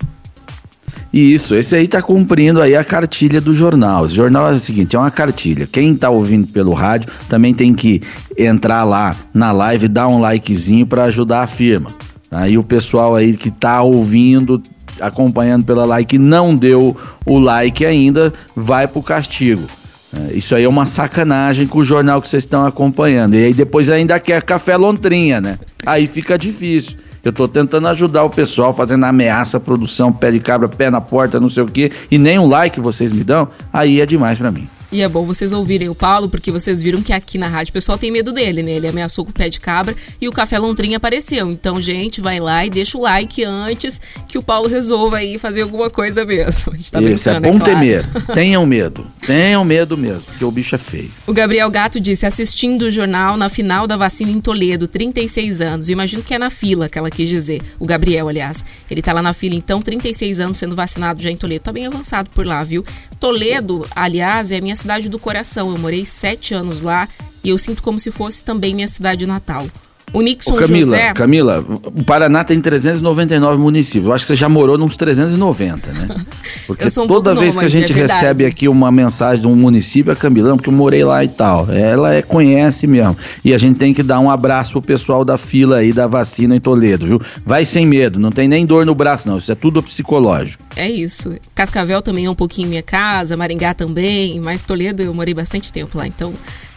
[1.13, 4.05] Isso, esse aí tá cumprindo aí a cartilha do jornal.
[4.05, 5.67] O jornal é o seguinte, é uma cartilha.
[5.67, 8.01] Quem tá ouvindo pelo rádio também tem que
[8.35, 11.93] entrar lá na live dar um likezinho para ajudar a firma.
[12.31, 14.61] Aí o pessoal aí que tá ouvindo,
[14.99, 19.69] acompanhando pela like não deu o like ainda, vai pro castigo.
[20.15, 23.35] É, isso aí é uma sacanagem com o jornal que vocês estão acompanhando.
[23.35, 25.57] E aí depois ainda quer café lontrinha, né?
[25.85, 26.97] Aí fica difícil.
[27.23, 31.39] Eu estou tentando ajudar o pessoal, fazendo ameaça, produção, pé de cabra, pé na porta,
[31.39, 34.51] não sei o quê, e nem um like vocês me dão, aí é demais para
[34.51, 34.67] mim.
[34.93, 37.73] E é bom vocês ouvirem o Paulo, porque vocês viram que aqui na rádio o
[37.73, 38.73] pessoal tem medo dele, né?
[38.73, 41.49] Ele ameaçou com o pé de cabra e o Café Lontrinha apareceu.
[41.49, 45.63] Então, gente, vai lá e deixa o like antes que o Paulo resolva aí fazer
[45.63, 46.73] alguma coisa mesmo.
[46.73, 47.63] A gente tá Isso, é bom é claro.
[47.63, 48.21] ter medo.
[48.35, 49.11] Tenham medo.
[49.25, 51.09] Tenham medo mesmo, porque o bicho é feio.
[51.25, 55.89] O Gabriel Gato disse, assistindo o jornal na final da vacina em Toledo, 36 anos.
[55.89, 57.63] Imagino que é na fila que ela quis dizer.
[57.79, 58.63] O Gabriel, aliás.
[58.91, 61.63] Ele tá lá na fila, então, 36 anos sendo vacinado já em Toledo.
[61.63, 62.83] Tá bem avançado por lá, viu?
[63.23, 65.71] Toledo, aliás, é a minha cidade do coração.
[65.71, 67.07] Eu morei sete anos lá
[67.41, 69.65] e eu sinto como se fosse também minha cidade natal.
[70.13, 71.13] O Nixon Ô Camila, José...
[71.13, 74.05] Camila, o Paraná tem 399 municípios.
[74.05, 76.07] Eu acho que você já morou nos 390, né?
[76.67, 80.11] Porque um toda vez que a gente é recebe aqui uma mensagem de um município,
[80.11, 81.69] é Camila, porque eu morei lá e tal.
[81.69, 83.17] Ela é, conhece mesmo.
[83.43, 86.55] E a gente tem que dar um abraço pro pessoal da fila aí da vacina
[86.55, 87.21] em Toledo, viu?
[87.45, 89.37] Vai sem medo, não tem nem dor no braço, não.
[89.37, 90.63] Isso é tudo psicológico.
[90.75, 91.35] É isso.
[91.55, 95.97] Cascavel também é um pouquinho minha casa, Maringá também, mas Toledo eu morei bastante tempo
[95.97, 96.33] lá, então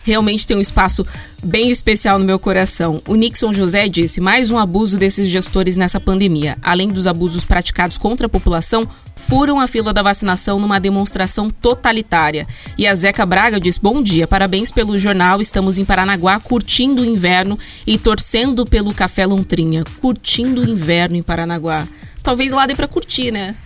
[0.07, 1.05] realmente tem um espaço
[1.43, 3.03] bem especial no meu coração.
[3.07, 6.57] O Nixon José disse: mais um abuso desses gestores nessa pandemia.
[6.63, 12.47] Além dos abusos praticados contra a população, furam a fila da vacinação numa demonstração totalitária.
[12.79, 15.41] E a Zeca Braga diz: Bom dia, parabéns pelo jornal.
[15.41, 19.83] Estamos em Paranaguá curtindo o inverno e torcendo pelo café Lontrinha.
[20.01, 21.87] Curtindo o inverno em Paranaguá.
[22.23, 23.57] Talvez lá dê para curtir, né?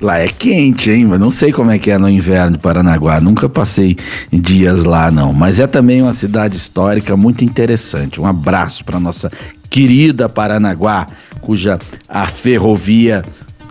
[0.00, 1.06] Lá é quente, hein?
[1.06, 3.20] Mas não sei como é que é no inverno de Paranaguá.
[3.20, 3.96] Nunca passei
[4.32, 5.32] dias lá, não.
[5.32, 8.20] Mas é também uma cidade histórica muito interessante.
[8.20, 9.30] Um abraço para nossa
[9.68, 11.06] querida Paranaguá,
[11.40, 13.24] cuja a ferrovia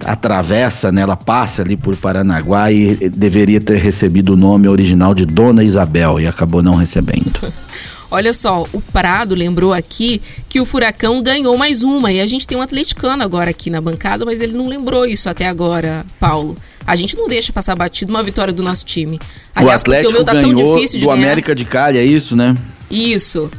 [0.06, 5.26] atravessa, né, ela passa ali por Paranaguá e deveria ter recebido o nome original de
[5.26, 7.52] Dona Isabel e acabou não recebendo.
[8.10, 12.48] Olha só, o Prado lembrou aqui que o Furacão ganhou mais uma e a gente
[12.48, 16.56] tem um atleticano agora aqui na bancada, mas ele não lembrou isso até agora, Paulo.
[16.86, 19.20] A gente não deixa passar batido uma vitória do nosso time.
[19.54, 21.24] Aliás, o Atlético porque o meu tá tão difícil de do ganhar.
[21.24, 22.56] América de Cali, é isso, né?
[22.90, 23.52] Isso.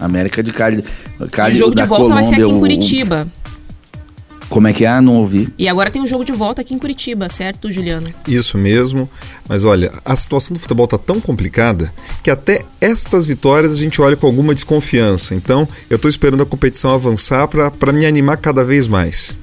[0.00, 0.82] América de Cali.
[1.30, 3.28] Cali o jogo de volta Colômbia, vai ser aqui em Curitiba.
[4.48, 5.00] Como é que é?
[5.00, 5.48] Não ouvi.
[5.58, 8.08] E agora tem um jogo de volta aqui em Curitiba, certo, Juliano?
[8.26, 9.08] Isso mesmo.
[9.48, 14.00] Mas olha, a situação do futebol está tão complicada que até estas vitórias a gente
[14.00, 15.34] olha com alguma desconfiança.
[15.34, 19.36] Então, eu estou esperando a competição avançar para me animar cada vez mais.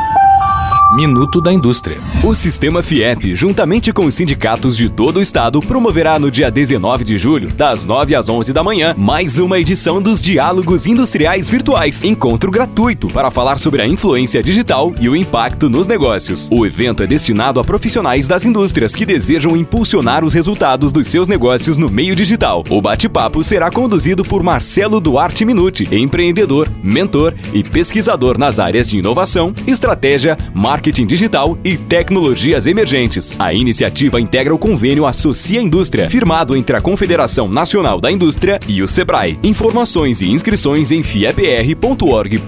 [0.98, 2.00] Minuto da Indústria.
[2.24, 7.04] O Sistema FIEP, juntamente com os sindicatos de todo o estado, promoverá no dia 19
[7.04, 12.02] de julho, das 9 às 11 da manhã, mais uma edição dos Diálogos Industriais Virtuais.
[12.02, 16.48] Encontro gratuito para falar sobre a influência digital e o impacto nos negócios.
[16.50, 21.28] O evento é destinado a profissionais das indústrias que desejam impulsionar os resultados dos seus
[21.28, 22.64] negócios no meio digital.
[22.68, 28.98] O bate-papo será conduzido por Marcelo Duarte Minuti, empreendedor, mentor e pesquisador nas áreas de
[28.98, 33.38] inovação, estratégia, marketing digital e tecnologias emergentes.
[33.38, 38.82] A iniciativa integra o convênio Associa Indústria, firmado entre a Confederação Nacional da Indústria e
[38.82, 39.38] o Sebrae.
[39.42, 42.38] Informações e inscrições em fiepr.org.br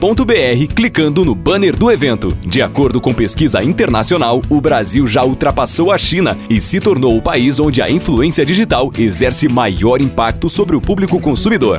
[0.74, 2.36] clicando no banner do evento.
[2.46, 7.22] De acordo com pesquisa internacional, o Brasil já ultrapassou a China e se tornou o
[7.22, 11.78] país onde a influência digital exerce maior impacto sobre o público consumidor.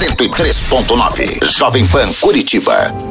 [0.00, 3.09] 103.9 Jovem Pan Curitiba.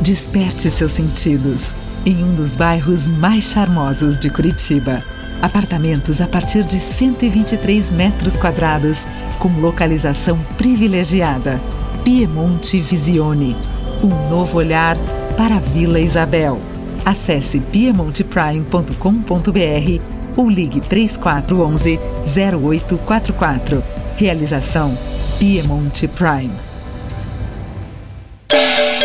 [0.00, 1.74] Desperte seus sentidos
[2.06, 5.04] em um dos bairros mais charmosos de Curitiba.
[5.42, 9.06] Apartamentos a partir de 123 metros quadrados,
[9.38, 11.60] com localização privilegiada.
[12.02, 13.54] Piemonte Visione.
[14.02, 14.96] Um novo olhar
[15.36, 16.58] para a Vila Isabel.
[17.04, 20.02] Acesse piemonteprime.com.br
[20.34, 23.84] ou ligue 3411 0844.
[24.16, 24.96] Realização
[25.38, 26.69] Piemonte Prime.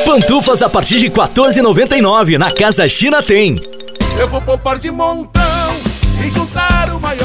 [0.06, 3.62] Pantufas a partir de 14,99 na Casa China tem.
[4.18, 5.44] Eu vou poupar de montão
[6.26, 7.25] e juntar o maior.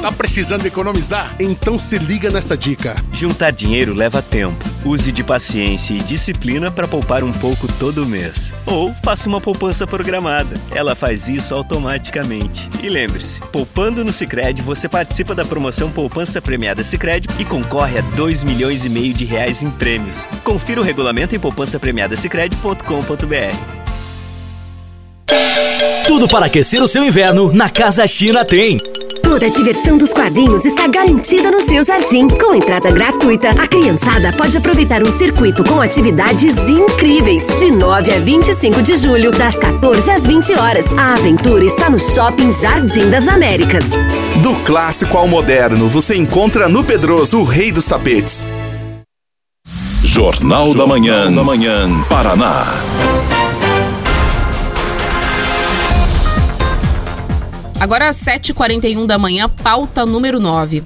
[0.00, 1.36] Tá precisando economizar?
[1.38, 2.96] Então se liga nessa dica.
[3.12, 4.64] Juntar dinheiro leva tempo.
[4.82, 8.54] Use de paciência e disciplina para poupar um pouco todo mês.
[8.64, 10.58] Ou faça uma poupança programada.
[10.70, 12.70] Ela faz isso automaticamente.
[12.82, 18.00] E lembre-se, poupando no Sicredi, você participa da promoção Poupança Premiada Sicredi e concorre a
[18.00, 20.26] 2 milhões e meio de reais em prêmios.
[20.42, 23.80] Confira o regulamento em poupançapremiadasicredi.com.br.
[26.06, 28.80] Tudo para aquecer o seu inverno na Casa China tem.
[29.30, 32.26] Toda a diversão dos quadrinhos está garantida no seu jardim.
[32.26, 37.46] Com entrada gratuita, a criançada pode aproveitar um circuito com atividades incríveis.
[37.60, 40.84] De 9 a 25 de julho, das 14 às 20 horas.
[40.98, 43.84] A aventura está no Shopping Jardim das Américas.
[44.42, 48.48] Do clássico ao moderno, você encontra no Pedroso o rei dos tapetes.
[50.02, 52.64] Jornal da Manhã, da Manhã, Paraná.
[57.80, 60.82] Agora às 7h41 da manhã, pauta número 9.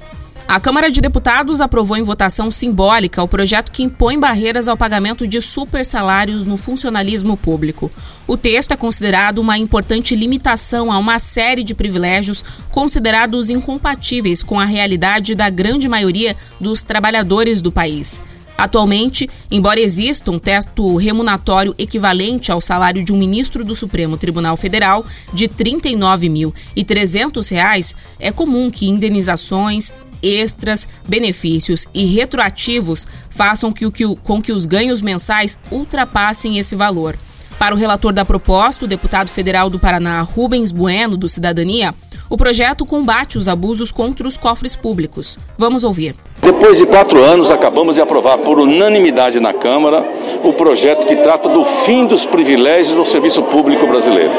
[0.47, 5.27] A Câmara de Deputados aprovou em votação simbólica o projeto que impõe barreiras ao pagamento
[5.27, 7.91] de super salários no funcionalismo público.
[8.29, 14.61] O texto é considerado uma importante limitação a uma série de privilégios considerados incompatíveis com
[14.61, 18.21] a realidade da grande maioria dos trabalhadores do país.
[18.57, 24.57] Atualmente, embora exista um teto remuneratório equivalente ao salário de um ministro do Supremo Tribunal
[24.57, 29.93] Federal de R$ 39.300, é comum que indenizações,
[30.23, 37.19] extras, benefícios e retroativos façam que, que, com que os ganhos mensais ultrapassem esse valor.
[37.59, 41.93] Para o relator da proposta, o deputado federal do Paraná, Rubens Bueno, do Cidadania,
[42.29, 45.39] o projeto combate os abusos contra os cofres públicos.
[45.59, 46.17] Vamos ouvir.
[46.45, 50.05] Depois de quatro anos, acabamos de aprovar por unanimidade na Câmara
[50.43, 54.31] o projeto que trata do fim dos privilégios no serviço público brasileiro.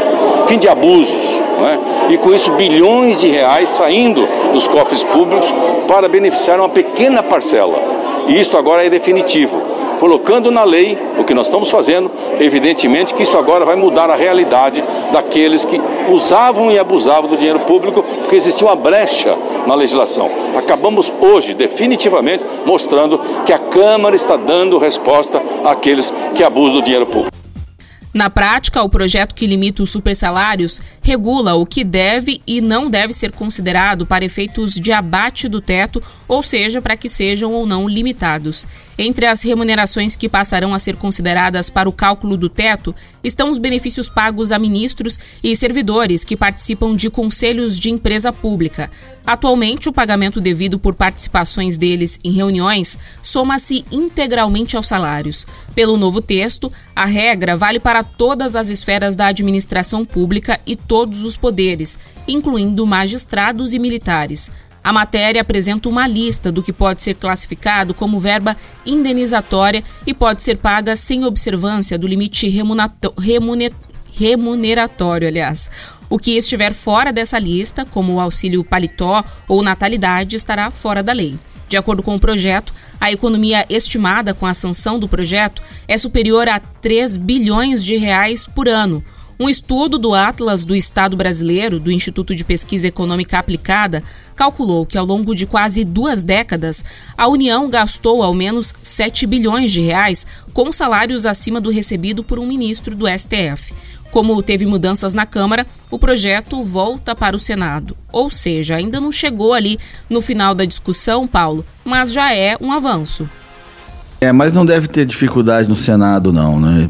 [0.47, 1.79] Fim de abusos, né?
[2.09, 5.51] e com isso bilhões de reais saindo dos cofres públicos
[5.87, 7.77] para beneficiar uma pequena parcela.
[8.27, 9.59] E isto agora é definitivo
[9.99, 14.15] colocando na lei o que nós estamos fazendo, evidentemente que isso agora vai mudar a
[14.15, 15.79] realidade daqueles que
[16.09, 20.29] usavam e abusavam do dinheiro público, porque existia uma brecha na legislação.
[20.57, 27.05] Acabamos hoje, definitivamente, mostrando que a Câmara está dando resposta àqueles que abusam do dinheiro
[27.05, 27.35] público.
[28.15, 33.11] Na prática, o projeto que limita os supersalários regula o que deve e não deve
[33.11, 37.87] ser considerado para efeitos de abate do teto ou seja, para que sejam ou não
[37.87, 38.67] limitados.
[38.97, 43.57] Entre as remunerações que passarão a ser consideradas para o cálculo do teto estão os
[43.57, 48.89] benefícios pagos a ministros e servidores que participam de conselhos de empresa pública.
[49.25, 55.47] Atualmente, o pagamento devido por participações deles em reuniões soma-se integralmente aos salários.
[55.73, 61.23] Pelo novo texto, a regra vale para todas as esferas da administração pública e todos
[61.23, 61.97] os poderes,
[62.27, 64.51] incluindo magistrados e militares.
[64.85, 68.55] A matéria apresenta uma lista do que pode ser classificado como verba
[68.85, 72.47] indenizatória e pode ser paga sem observância do limite
[74.15, 75.71] remuneratório, aliás.
[76.07, 81.13] O que estiver fora dessa lista, como o auxílio paletó ou natalidade, estará fora da
[81.13, 81.35] lei.
[81.67, 82.71] De acordo com o projeto,
[83.01, 88.45] a economia estimada com a sanção do projeto é superior a 3 bilhões de reais
[88.45, 89.03] por ano,
[89.39, 94.01] um estudo do Atlas do Estado Brasileiro, do Instituto de Pesquisa Econômica Aplicada,
[94.35, 96.85] calculou que ao longo de quase duas décadas,
[97.17, 102.39] a União gastou ao menos 7 bilhões de reais com salários acima do recebido por
[102.39, 103.73] um ministro do STF.
[104.09, 107.97] Como teve mudanças na Câmara, o projeto volta para o Senado.
[108.13, 109.77] Ou seja, ainda não chegou ali
[110.09, 113.29] no final da discussão, Paulo, mas já é um avanço.
[114.25, 116.89] É, mas não deve ter dificuldade no Senado, não, né?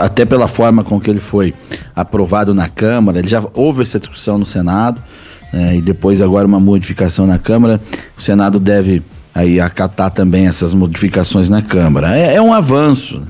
[0.00, 1.52] Até pela forma com que ele foi
[1.94, 5.02] aprovado na Câmara, ele já houve essa discussão no Senado,
[5.52, 5.76] né?
[5.76, 7.78] e depois agora uma modificação na Câmara,
[8.16, 9.02] o Senado deve
[9.34, 12.16] aí acatar também essas modificações na Câmara.
[12.16, 13.20] É, é um avanço.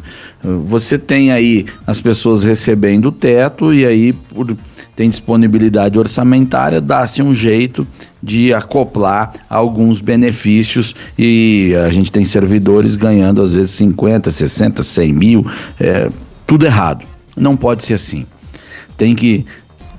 [0.45, 4.57] Você tem aí as pessoas recebendo o teto e aí por
[4.97, 7.87] tem disponibilidade orçamentária, dá-se um jeito
[8.23, 15.13] de acoplar alguns benefícios e a gente tem servidores ganhando às vezes 50, 60, 100
[15.13, 15.47] mil,
[15.79, 16.09] é,
[16.47, 17.05] tudo errado.
[17.37, 18.25] Não pode ser assim.
[18.97, 19.45] Tem que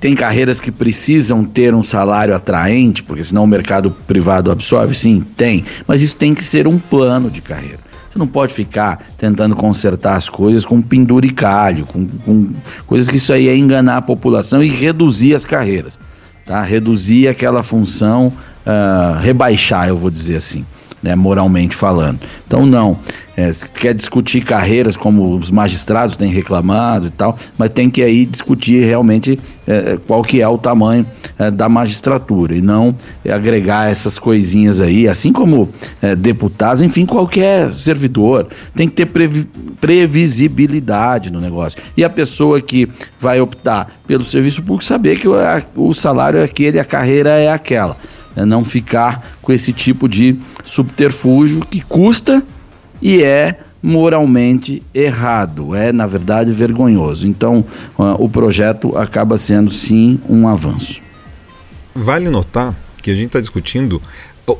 [0.00, 4.94] tem carreiras que precisam ter um salário atraente, porque senão o mercado privado absorve?
[4.94, 5.64] Sim, tem.
[5.88, 7.80] Mas isso tem que ser um plano de carreira.
[8.18, 12.48] Não pode ficar tentando consertar as coisas com penduricalho, com, com
[12.86, 15.98] coisas que isso aí é enganar a população e reduzir as carreiras,
[16.44, 16.62] tá?
[16.62, 18.32] Reduzir aquela função,
[18.66, 20.64] uh, rebaixar, eu vou dizer assim
[21.02, 22.20] né, moralmente falando.
[22.46, 22.98] Então, não.
[23.36, 28.02] É, se quer discutir carreiras, como os magistrados têm reclamado e tal, mas tem que
[28.02, 31.06] aí discutir realmente é, qual que é o tamanho
[31.38, 32.92] é, da magistratura e não
[33.32, 35.68] agregar essas coisinhas aí, assim como
[36.02, 38.48] é, deputados, enfim, qualquer servidor.
[38.74, 39.46] Tem que ter previ
[39.80, 41.80] previsibilidade no negócio.
[41.96, 42.88] E a pessoa que
[43.20, 45.36] vai optar pelo serviço público saber que o,
[45.76, 47.96] o salário é aquele, a carreira é aquela.
[48.36, 52.42] É não ficar com esse tipo de subterfúgio que custa
[53.00, 57.26] e é moralmente errado, é na verdade vergonhoso.
[57.26, 57.64] Então,
[57.98, 61.00] uh, o projeto acaba sendo sim um avanço.
[61.94, 64.02] Vale notar que a gente está discutindo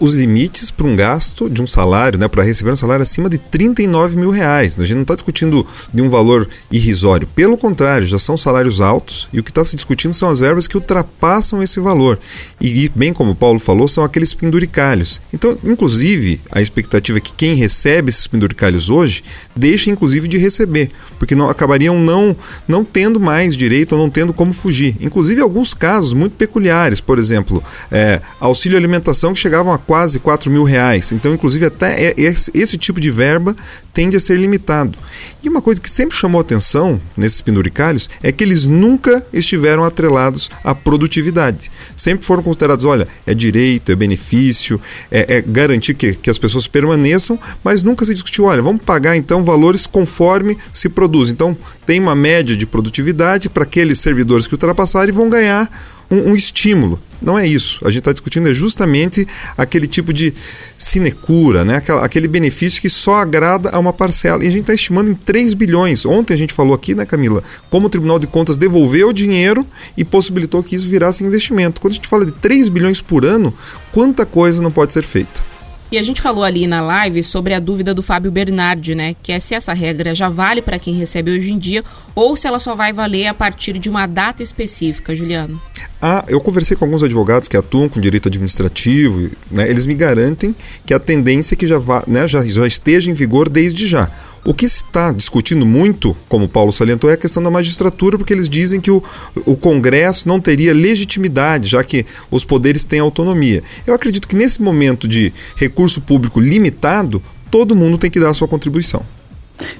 [0.00, 3.38] os limites para um gasto de um salário, né, para receber um salário acima de
[3.38, 4.78] 39 mil reais.
[4.78, 7.28] A gente não está discutindo de um valor irrisório.
[7.34, 10.66] Pelo contrário, já são salários altos e o que está se discutindo são as verbas
[10.66, 12.18] que ultrapassam esse valor.
[12.60, 15.20] E, bem como o Paulo falou, são aqueles penduricalhos.
[15.32, 19.22] Então, inclusive, a expectativa é que quem recebe esses penduricalhos hoje
[19.54, 22.36] deixe, inclusive, de receber, porque não acabariam não,
[22.66, 24.96] não tendo mais direito ou não tendo como fugir.
[25.00, 30.50] Inclusive, alguns casos muito peculiares, por exemplo, é, auxílio alimentação que chegavam a quase 4
[30.50, 31.12] mil reais.
[31.12, 33.54] Então, inclusive, até esse, tipo de verba
[33.92, 34.96] tende a ser limitado.
[35.42, 40.50] E uma coisa que sempre chamou atenção nesses penduricalhos é que eles nunca estiveram atrelados
[40.62, 41.70] à produtividade.
[41.96, 46.68] Sempre foram considerados, olha, é direito, é benefício, é, é garantir que, que as pessoas
[46.68, 51.28] permaneçam, mas nunca se discutiu, olha, vamos pagar então valores conforme se produz.
[51.30, 55.68] Então, tem uma média de produtividade para aqueles servidores que ultrapassarem vão ganhar
[56.10, 57.00] um, um estímulo.
[57.20, 57.80] Não é isso.
[57.84, 60.32] A gente está discutindo é justamente aquele tipo de
[60.76, 61.82] sinecura, né?
[62.00, 64.44] aquele benefício que só agrada a uma parcela.
[64.44, 66.06] E a gente está estimando em 3 bilhões.
[66.06, 69.66] Ontem a gente falou aqui, né, Camila, como o Tribunal de Contas devolveu o dinheiro
[69.96, 71.80] e possibilitou que isso virasse investimento.
[71.80, 73.52] Quando a gente fala de 3 bilhões por ano,
[73.90, 75.47] quanta coisa não pode ser feita?
[75.90, 79.16] E a gente falou ali na live sobre a dúvida do Fábio Bernardi, né?
[79.22, 81.82] Que é se essa regra já vale para quem recebe hoje em dia
[82.14, 85.60] ou se ela só vai valer a partir de uma data específica, Juliano.
[86.00, 89.68] Ah, eu conversei com alguns advogados que atuam com direito administrativo, né?
[89.68, 93.14] Eles me garantem que a tendência é que já, vá, né, já, já esteja em
[93.14, 94.10] vigor desde já.
[94.48, 98.16] O que se está discutindo muito, como o Paulo salientou, é a questão da magistratura,
[98.16, 99.02] porque eles dizem que o,
[99.44, 103.62] o Congresso não teria legitimidade, já que os poderes têm autonomia.
[103.86, 108.34] Eu acredito que nesse momento de recurso público limitado, todo mundo tem que dar a
[108.34, 109.02] sua contribuição.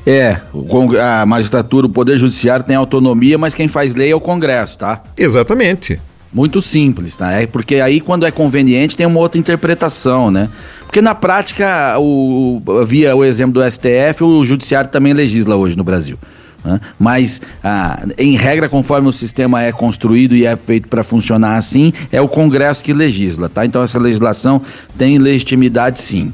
[0.04, 0.36] É,
[1.00, 5.02] a magistratura, o poder judiciário tem autonomia, mas quem faz lei é o Congresso, tá?
[5.16, 5.98] Exatamente.
[6.32, 7.32] Muito simples, tá?
[7.32, 10.48] É porque aí quando é conveniente tem uma outra interpretação, né?
[10.84, 15.84] Porque na prática, o, via o exemplo do STF, o judiciário também legisla hoje no
[15.84, 16.18] Brasil.
[16.64, 16.80] Né?
[16.98, 21.92] Mas, ah, em regra, conforme o sistema é construído e é feito para funcionar assim,
[22.10, 23.64] é o Congresso que legisla, tá?
[23.64, 24.60] Então essa legislação
[24.96, 26.32] tem legitimidade sim.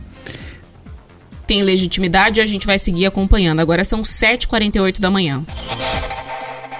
[1.47, 3.61] Tem legitimidade, a gente vai seguir acompanhando.
[3.61, 5.45] Agora são 7h48 da manhã.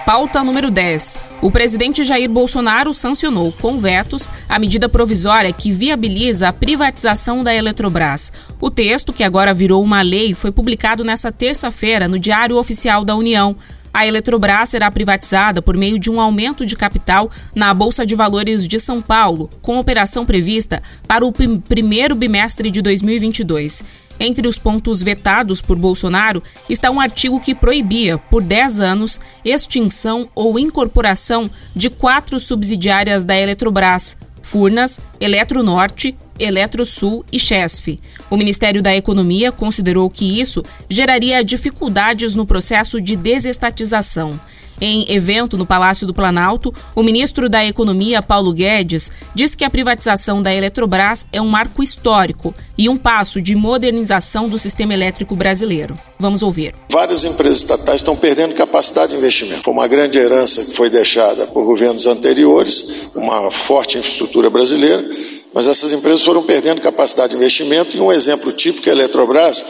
[0.05, 1.17] Pauta número 10.
[1.45, 7.53] O presidente Jair Bolsonaro sancionou com vetos a medida provisória que viabiliza a privatização da
[7.53, 8.33] Eletrobras.
[8.59, 13.15] O texto, que agora virou uma lei, foi publicado nesta terça-feira no Diário Oficial da
[13.15, 13.55] União.
[13.95, 18.67] A Eletrobras será privatizada por meio de um aumento de capital na Bolsa de Valores
[18.67, 23.85] de São Paulo, com operação prevista para o primeiro bimestre de 2022.
[24.19, 30.27] Entre os pontos vetados por Bolsonaro está um artigo que proibia, por 10 anos, extinção
[30.35, 37.99] ou incorporação de quatro subsidiárias da Eletrobras: Furnas, Eletronorte, Eletrosul e Chesf.
[38.29, 44.39] O Ministério da Economia considerou que isso geraria dificuldades no processo de desestatização.
[44.79, 49.69] Em evento no Palácio do Planalto, o ministro da Economia, Paulo Guedes, disse que a
[49.69, 55.35] privatização da Eletrobras é um marco histórico e um passo de modernização do sistema elétrico
[55.35, 55.97] brasileiro.
[56.19, 56.73] Vamos ouvir.
[56.89, 59.63] Várias empresas estatais estão perdendo capacidade de investimento.
[59.63, 65.07] Foi uma grande herança que foi deixada por governos anteriores, uma forte infraestrutura brasileira,
[65.53, 69.63] mas essas empresas foram perdendo capacidade de investimento e um exemplo típico é a Eletrobras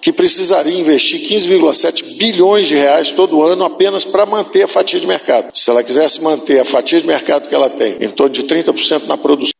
[0.00, 5.06] que precisaria investir 15,7 bilhões de reais todo ano apenas para manter a fatia de
[5.06, 5.50] mercado.
[5.52, 9.06] Se ela quisesse manter a fatia de mercado que ela tem, em torno de 30%
[9.06, 9.52] na produção,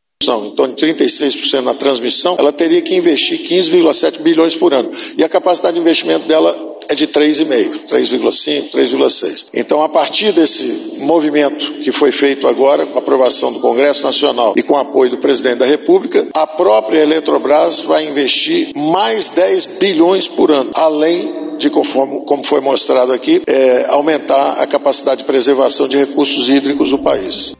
[0.46, 4.90] em torno de 36% na transmissão, ela teria que investir 15,7 bilhões por ano.
[5.16, 9.46] E a capacidade de investimento dela é de 3,5, 3,5, 3,6.
[9.52, 14.54] Então, a partir desse movimento que foi feito agora, com a aprovação do Congresso Nacional
[14.56, 19.66] e com o apoio do presidente da República, a própria Eletrobras vai investir mais 10
[19.78, 25.24] bilhões por ano, além de, conforme, como foi mostrado aqui, é, aumentar a capacidade de
[25.24, 27.54] preservação de recursos hídricos do país.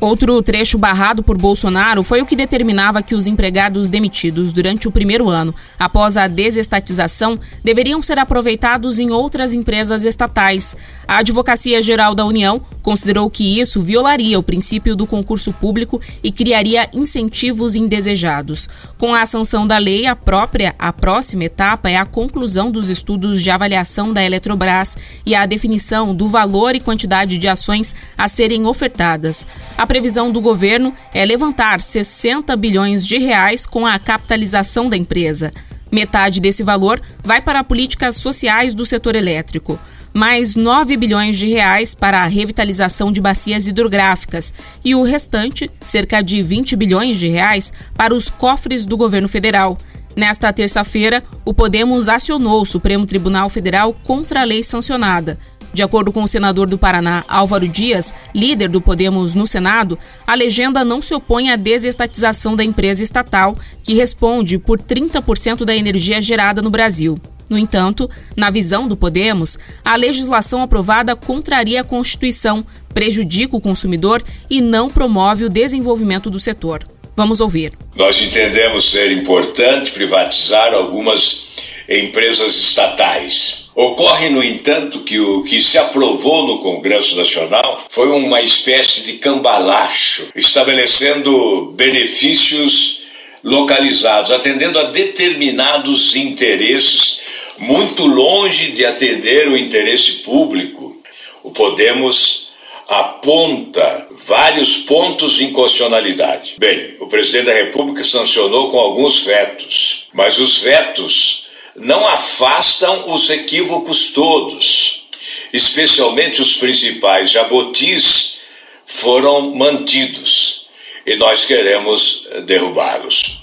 [0.00, 4.92] Outro trecho barrado por Bolsonaro foi o que determinava que os empregados demitidos durante o
[4.92, 10.76] primeiro ano, após a desestatização, deveriam ser aproveitados em outras empresas estatais.
[11.08, 16.30] A Advocacia Geral da União considerou que isso violaria o princípio do concurso público e
[16.30, 18.68] criaria incentivos indesejados.
[18.98, 23.42] Com a sanção da lei, a própria, a próxima etapa é a conclusão dos estudos
[23.42, 28.66] de avaliação da Eletrobras e a definição do valor e quantidade de ações a serem
[28.66, 29.46] ofertadas.
[29.78, 35.50] A previsão do governo é levantar 60 bilhões de reais com a capitalização da empresa.
[35.90, 39.80] Metade desse valor vai para políticas sociais do setor elétrico
[40.12, 44.52] mais 9 bilhões de reais para a revitalização de bacias hidrográficas
[44.84, 49.76] e o restante, cerca de 20 bilhões de reais, para os cofres do governo federal.
[50.16, 55.38] Nesta terça-feira, o Podemos acionou o Supremo Tribunal Federal contra a lei sancionada.
[55.72, 60.34] De acordo com o senador do Paraná, Álvaro Dias, líder do Podemos no Senado, a
[60.34, 66.20] legenda não se opõe à desestatização da empresa estatal, que responde por 30% da energia
[66.20, 67.16] gerada no Brasil.
[67.48, 74.22] No entanto, na visão do Podemos, a legislação aprovada contraria a Constituição, prejudica o consumidor
[74.50, 76.84] e não promove o desenvolvimento do setor.
[77.16, 77.72] Vamos ouvir.
[77.96, 81.48] Nós entendemos ser importante privatizar algumas
[81.88, 83.67] empresas estatais.
[83.80, 89.18] Ocorre, no entanto, que o que se aprovou no Congresso Nacional foi uma espécie de
[89.18, 93.04] cambalacho, estabelecendo benefícios
[93.40, 97.20] localizados, atendendo a determinados interesses
[97.56, 101.00] muito longe de atender o interesse público.
[101.44, 102.50] O Podemos
[102.88, 106.56] aponta vários pontos de inconstitucionalidade.
[106.58, 111.47] Bem, o presidente da República sancionou com alguns vetos, mas os vetos
[111.80, 115.06] não afastam os equívocos todos,
[115.52, 118.38] especialmente os principais jabotis
[118.86, 120.66] foram mantidos
[121.06, 123.42] e nós queremos derrubá-los.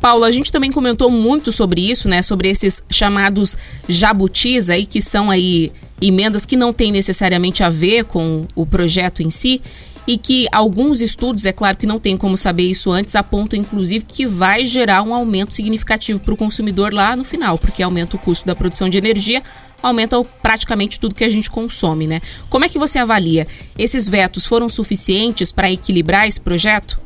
[0.00, 2.20] Paulo, a gente também comentou muito sobre isso, né?
[2.20, 3.56] Sobre esses chamados
[3.88, 9.22] jabutis aí, que são aí emendas que não têm necessariamente a ver com o projeto
[9.22, 9.62] em si
[10.06, 14.04] e que alguns estudos, é claro que não tem como saber isso antes, apontam inclusive
[14.06, 18.18] que vai gerar um aumento significativo para o consumidor lá no final, porque aumenta o
[18.18, 19.42] custo da produção de energia,
[19.82, 22.20] aumenta praticamente tudo que a gente consome, né?
[22.48, 23.46] Como é que você avalia?
[23.78, 27.00] Esses vetos foram suficientes para equilibrar esse projeto?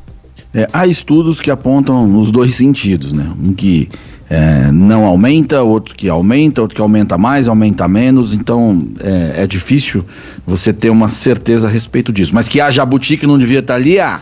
[0.53, 3.31] É, há estudos que apontam nos dois sentidos, né?
[3.37, 3.87] Um que
[4.29, 9.47] é, não aumenta, outro que aumenta, outro que aumenta mais, aumenta menos, então é, é,
[9.47, 10.05] difícil
[10.45, 12.31] você ter uma certeza a respeito disso.
[12.35, 14.21] Mas que há jabuti que não devia estar ali, há.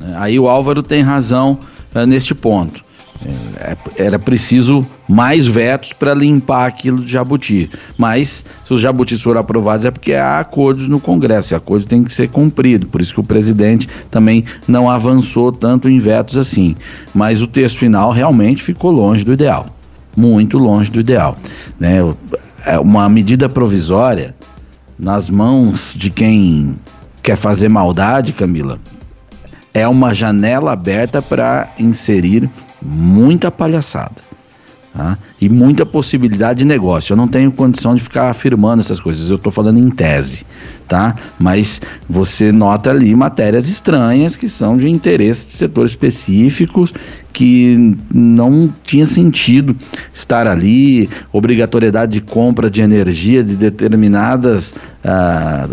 [0.00, 1.60] É, aí o Álvaro tem razão
[1.94, 2.84] é, neste ponto.
[3.24, 7.70] É, era preciso mais vetos para limpar aquilo de jabuti.
[7.96, 12.02] Mas se os jabutis forem aprovados é porque há acordos no Congresso e acordo tem
[12.02, 12.86] que ser cumprido.
[12.86, 16.74] Por isso que o presidente também não avançou tanto em vetos assim.
[17.14, 19.66] Mas o texto final realmente ficou longe do ideal.
[20.16, 21.36] Muito longe do ideal.
[21.78, 21.98] Né?
[22.66, 24.34] É uma medida provisória
[24.98, 26.76] nas mãos de quem
[27.22, 28.78] quer fazer maldade, Camila,
[29.72, 32.48] é uma janela aberta para inserir
[32.84, 34.34] muita palhaçada.
[34.92, 35.18] Tá?
[35.40, 37.14] E muita possibilidade de negócio.
[37.14, 40.46] Eu não tenho condição de ficar afirmando essas coisas, eu estou falando em tese,
[40.86, 41.16] tá?
[41.36, 46.94] Mas você nota ali matérias estranhas que são de interesse de setores específicos
[47.32, 49.76] que não tinha sentido
[50.12, 55.66] estar ali, obrigatoriedade de compra de energia de determinadas ah,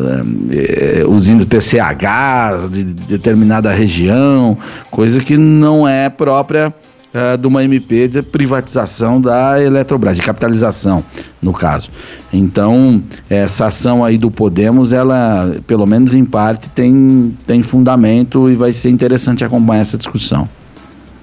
[0.49, 4.57] eh, usinas PCH, de determinada região,
[4.89, 6.73] coisa que não é própria
[7.13, 11.03] uh, de uma MP de privatização da Eletrobras, de capitalização,
[11.41, 11.89] no caso.
[12.33, 18.55] Então, essa ação aí do Podemos, ela, pelo menos em parte, tem, tem fundamento e
[18.55, 20.47] vai ser interessante acompanhar essa discussão.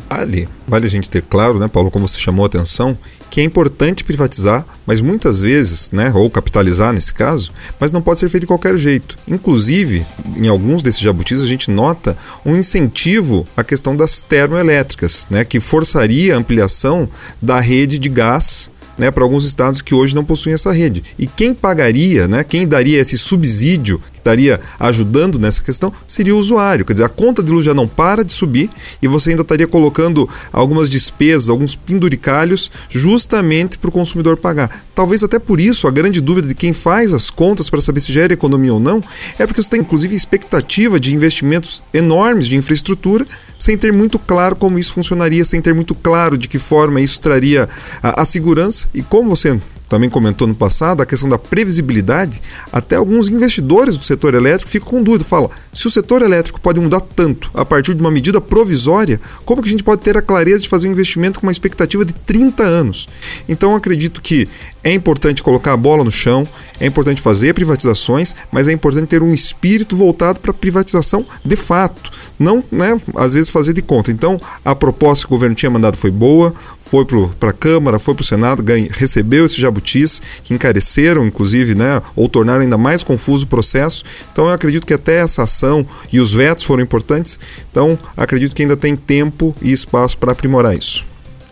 [0.09, 2.97] Ali, vale a gente ter claro, né, Paulo, como você chamou a atenção,
[3.31, 8.21] que é importante privatizar, mas muitas vezes, né, ou capitalizar nesse caso, mas não pode
[8.21, 9.19] ser feito de qualquer jeito.
[9.29, 10.07] Inclusive,
[10.37, 15.61] em alguns desses jabutis a gente nota um incentivo à questão das termoelétricas, né, que
[15.61, 17.09] forçaria a ampliação
[17.41, 21.05] da rede de gás né, para alguns estados que hoje não possuem essa rede.
[21.19, 26.85] E quem pagaria, né, quem daria esse subsídio estaria ajudando nessa questão seria o usuário.
[26.85, 28.69] Quer dizer, a conta de luz já não para de subir
[29.01, 34.85] e você ainda estaria colocando algumas despesas, alguns penduricalhos, justamente para o consumidor pagar.
[34.95, 38.13] Talvez até por isso a grande dúvida de quem faz as contas para saber se
[38.13, 39.03] gera economia ou não
[39.39, 43.25] é porque você tem inclusive expectativa de investimentos enormes de infraestrutura
[43.59, 47.21] sem ter muito claro como isso funcionaria, sem ter muito claro de que forma isso
[47.21, 47.69] traria
[48.03, 48.89] a, a segurança.
[48.95, 49.59] E como você
[49.89, 54.89] também comentou no passado, a questão da previsibilidade, até alguns investidores do setor elétrico ficam
[54.89, 55.25] com dúvida.
[55.25, 59.63] Falam, se o setor elétrico pode mudar tanto a partir de uma medida provisória, como
[59.63, 62.13] que a gente pode ter a clareza de fazer um investimento com uma expectativa de
[62.13, 63.09] 30 anos?
[63.49, 64.49] Então acredito que
[64.85, 66.47] é importante colocar a bola no chão,
[66.81, 72.11] é importante fazer privatizações, mas é importante ter um espírito voltado para privatização de fato,
[72.39, 74.11] não, né, às vezes fazer de conta.
[74.11, 77.05] Então, a proposta que o governo tinha mandado foi boa, foi
[77.39, 82.01] para a Câmara, foi para o Senado, ganha, recebeu esses jabutis que encareceram, inclusive, né,
[82.15, 84.05] ou tornaram ainda mais confuso o processo.
[84.33, 87.39] Então, eu acredito que até essa ação e os vetos foram importantes.
[87.71, 91.05] Então, acredito que ainda tem tempo e espaço para aprimorar isso.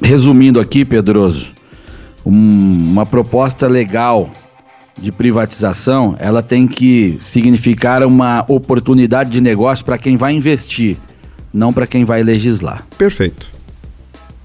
[0.03, 1.53] Resumindo aqui, Pedroso,
[2.25, 2.33] um,
[2.93, 4.31] uma proposta legal
[4.99, 10.97] de privatização, ela tem que significar uma oportunidade de negócio para quem vai investir,
[11.53, 12.87] não para quem vai legislar.
[12.97, 13.55] Perfeito.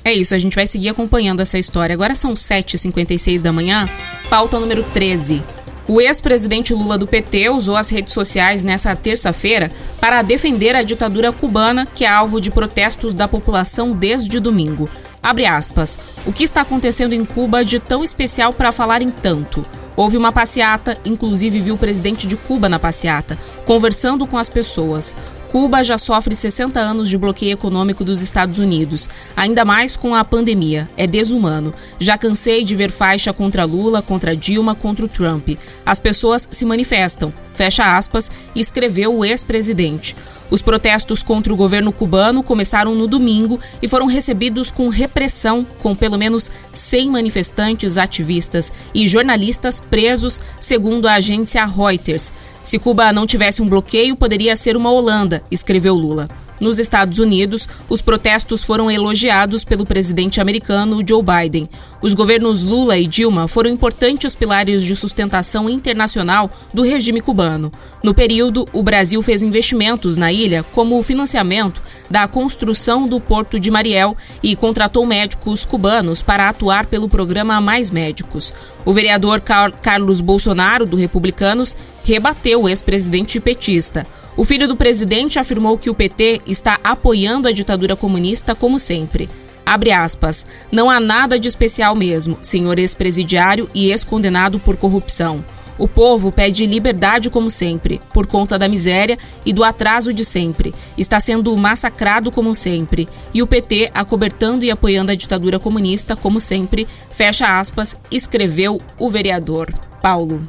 [0.04, 1.94] É isso, a gente vai seguir acompanhando essa história.
[1.94, 3.88] Agora são 7h56 da manhã,
[4.30, 5.44] pauta número 13.
[5.88, 11.32] O ex-presidente Lula do PT usou as redes sociais nessa terça-feira para defender a ditadura
[11.32, 14.90] cubana, que é alvo de protestos da população desde domingo.
[15.22, 16.00] Abre aspas.
[16.26, 19.66] O que está acontecendo em Cuba de tão especial para falar em tanto?
[20.02, 23.38] Houve uma passeata, inclusive viu o presidente de Cuba na passeata,
[23.68, 25.16] conversando com as pessoas.
[25.52, 30.24] Cuba já sofre 60 anos de bloqueio econômico dos Estados Unidos, ainda mais com a
[30.24, 30.90] pandemia.
[30.96, 31.74] É desumano.
[32.00, 35.50] Já cansei de ver faixa contra Lula, contra Dilma, contra o Trump.
[35.86, 40.16] As pessoas se manifestam, fecha aspas, escreveu o ex-presidente.
[40.50, 45.94] Os protestos contra o governo cubano começaram no domingo e foram recebidos com repressão, com
[45.94, 52.32] pelo menos 100 manifestantes, ativistas e jornalistas presos, segundo a agência Reuters.
[52.64, 56.28] Se Cuba não tivesse um bloqueio, poderia ser uma Holanda, escreveu Lula.
[56.62, 61.68] Nos Estados Unidos, os protestos foram elogiados pelo presidente americano Joe Biden.
[62.04, 67.72] Os governos Lula e Dilma foram importantes pilares de sustentação internacional do regime cubano.
[68.04, 71.82] No período, o Brasil fez investimentos na ilha, como o financiamento
[72.12, 77.90] da construção do Porto de Mariel e contratou médicos cubanos para atuar pelo programa Mais
[77.90, 78.54] Médicos.
[78.86, 84.06] O vereador Car Carlos Bolsonaro, do Republicanos, rebateu o ex-presidente petista.
[84.36, 89.30] O filho do presidente afirmou que o PT está apoiando a ditadura comunista como sempre.
[89.66, 90.46] Abre aspas.
[90.72, 95.44] Não há nada de especial mesmo, senhor ex-presidiário e ex-condenado por corrupção.
[95.78, 100.74] O povo pede liberdade como sempre, por conta da miséria e do atraso de sempre.
[100.98, 103.10] Está sendo massacrado como sempre.
[103.34, 109.10] E o PT acobertando e apoiando a ditadura comunista como sempre, fecha aspas, escreveu o
[109.10, 110.42] vereador Paulo.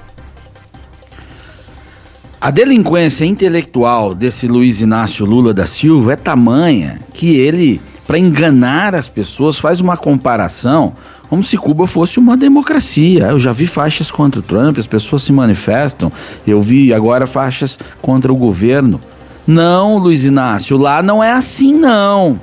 [2.42, 8.96] A delinquência intelectual desse Luiz Inácio Lula da Silva é tamanha que ele, para enganar
[8.96, 10.96] as pessoas, faz uma comparação
[11.28, 13.26] como se Cuba fosse uma democracia.
[13.26, 16.10] Eu já vi faixas contra o Trump, as pessoas se manifestam.
[16.44, 19.00] Eu vi agora faixas contra o governo.
[19.46, 22.40] Não, Luiz Inácio, lá não é assim não.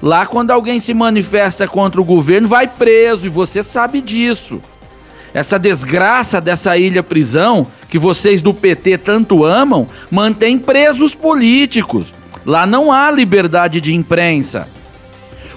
[0.00, 4.62] Lá quando alguém se manifesta contra o governo, vai preso e você sabe disso.
[5.32, 12.12] Essa desgraça dessa ilha prisão que vocês do PT tanto amam, mantém presos políticos.
[12.44, 14.68] Lá não há liberdade de imprensa.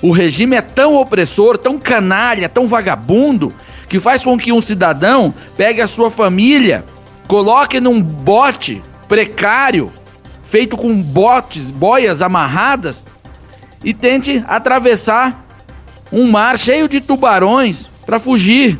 [0.02, 3.54] O regime é tão opressor, tão canalha, tão vagabundo,
[3.88, 6.84] que faz com que um cidadão pegue a sua família,
[7.28, 9.92] coloque num bote precário,
[10.44, 13.06] feito com botes, boias amarradas,
[13.84, 15.46] e tente atravessar
[16.12, 18.80] um mar cheio de tubarões para fugir,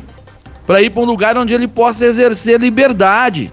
[0.66, 3.52] para ir para um lugar onde ele possa exercer liberdade.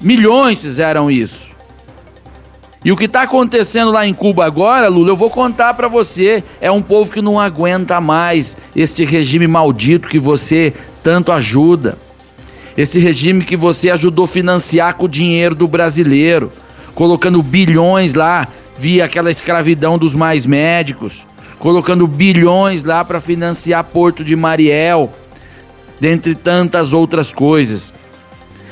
[0.00, 1.50] Milhões fizeram isso.
[2.82, 6.42] E o que está acontecendo lá em Cuba agora, Lula, eu vou contar para você.
[6.60, 10.72] É um povo que não aguenta mais este regime maldito que você
[11.02, 11.98] tanto ajuda.
[12.74, 16.50] Esse regime que você ajudou financiar com o dinheiro do brasileiro,
[16.94, 18.48] colocando bilhões lá
[18.78, 21.26] via aquela escravidão dos mais médicos,
[21.58, 25.12] colocando bilhões lá para financiar Porto de Mariel,
[26.00, 27.92] dentre tantas outras coisas.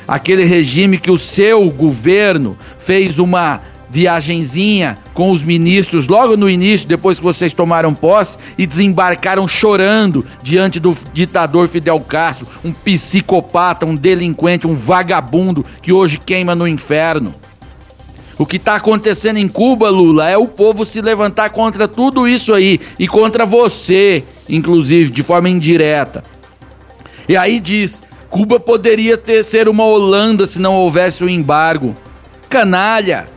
[0.07, 6.87] Aquele regime que o seu governo fez uma viagenzinha com os ministros logo no início,
[6.87, 13.85] depois que vocês tomaram posse e desembarcaram chorando diante do ditador Fidel Castro, um psicopata,
[13.85, 17.33] um delinquente, um vagabundo que hoje queima no inferno.
[18.37, 22.53] O que está acontecendo em Cuba, Lula, é o povo se levantar contra tudo isso
[22.53, 26.23] aí e contra você, inclusive, de forma indireta.
[27.29, 31.95] E aí diz: Cuba poderia ter ser uma Holanda se não houvesse o embargo.
[32.49, 33.27] Canalha!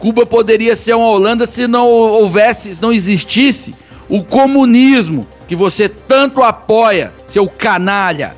[0.00, 3.74] Cuba poderia ser uma Holanda se não houvesse, se não existisse
[4.08, 8.34] o comunismo que você tanto apoia, seu canalha.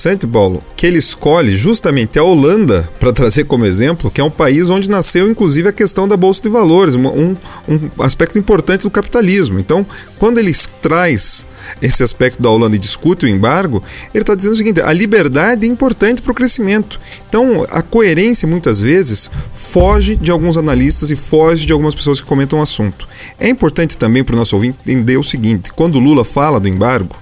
[0.00, 4.30] Interessante, Paulo, que ele escolhe justamente a Holanda para trazer como exemplo, que é um
[4.30, 7.36] país onde nasceu inclusive a questão da Bolsa de Valores, um,
[7.68, 9.60] um aspecto importante do capitalismo.
[9.60, 9.84] Então,
[10.18, 11.46] quando ele traz
[11.82, 13.82] esse aspecto da Holanda e discute o embargo,
[14.14, 16.98] ele está dizendo o seguinte: a liberdade é importante para o crescimento.
[17.28, 22.26] Então, a coerência muitas vezes foge de alguns analistas e foge de algumas pessoas que
[22.26, 23.06] comentam o assunto.
[23.38, 27.14] É importante também para o nosso ouvinte entender o seguinte: quando Lula fala do embargo,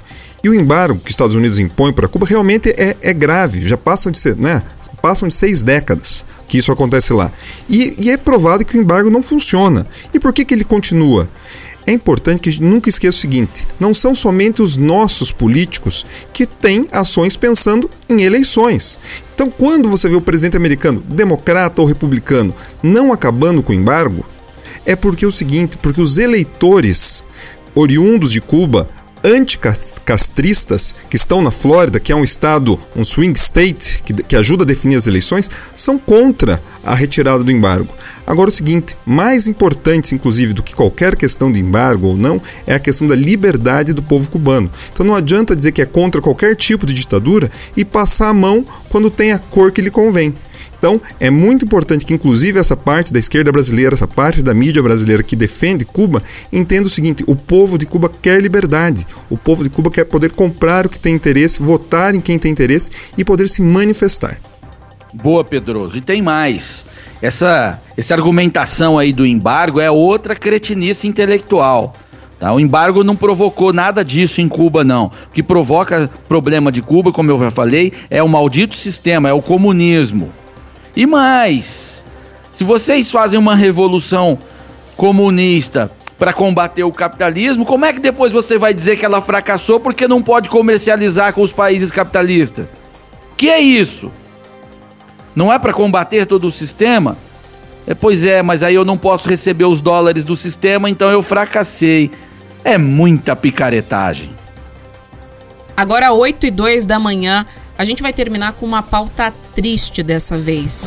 [0.49, 3.76] e o embargo que os Estados Unidos impõem para Cuba realmente é, é grave, já
[3.76, 4.62] passam de, ser, né,
[5.03, 7.30] passam de seis décadas que isso acontece lá.
[7.68, 9.86] E, e, é provado que o embargo não funciona.
[10.12, 11.28] E por que, que ele continua?
[11.86, 16.07] É importante que a gente nunca esqueça o seguinte: não são somente os nossos políticos
[16.32, 18.99] que têm ações pensando em eleições.
[19.34, 24.24] Então, quando você vê o presidente americano, democrata ou republicano, não acabando com o embargo,
[24.86, 27.22] é porque é o seguinte: porque os eleitores
[27.74, 28.88] oriundos de Cuba
[29.25, 34.64] anticastristas que estão na Flórida, que é um estado, um swing state, que, que ajuda
[34.64, 37.93] a definir as eleições, são contra a retirada do embargo.
[38.27, 42.75] Agora, o seguinte, mais importante, inclusive, do que qualquer questão de embargo ou não, é
[42.75, 44.71] a questão da liberdade do povo cubano.
[44.93, 48.66] Então não adianta dizer que é contra qualquer tipo de ditadura e passar a mão
[48.89, 50.35] quando tem a cor que lhe convém.
[50.79, 54.83] Então, é muito importante que, inclusive, essa parte da esquerda brasileira, essa parte da mídia
[54.83, 56.22] brasileira que defende Cuba,
[56.53, 59.07] entenda o seguinte: o povo de Cuba quer liberdade.
[59.29, 62.53] O povo de Cuba quer poder comprar o que tem interesse, votar em quem tem
[62.53, 64.39] interesse e poder se manifestar.
[65.12, 65.97] Boa, Pedroso.
[65.97, 66.87] E tem mais.
[67.20, 71.95] Essa, essa argumentação aí do embargo é outra cretinice intelectual.
[72.39, 72.53] Tá?
[72.53, 75.07] O embargo não provocou nada disso em Cuba, não.
[75.07, 79.33] O que provoca problema de Cuba, como eu já falei, é o maldito sistema, é
[79.33, 80.29] o comunismo.
[80.99, 82.05] E mais,
[82.51, 84.36] se vocês fazem uma revolução
[84.96, 85.88] comunista
[86.18, 90.09] para combater o capitalismo, como é que depois você vai dizer que ela fracassou porque
[90.09, 92.66] não pode comercializar com os países capitalistas?
[93.36, 94.11] Que é isso?
[95.36, 97.16] Não é para combater todo o sistema?
[97.86, 101.22] É, pois é, mas aí eu não posso receber os dólares do sistema, então eu
[101.22, 102.11] fracassei.
[102.64, 104.30] É muita picaretagem.
[105.76, 107.46] Agora 8 e 2 da manhã,
[107.79, 110.87] a gente vai terminar com uma pauta triste dessa vez.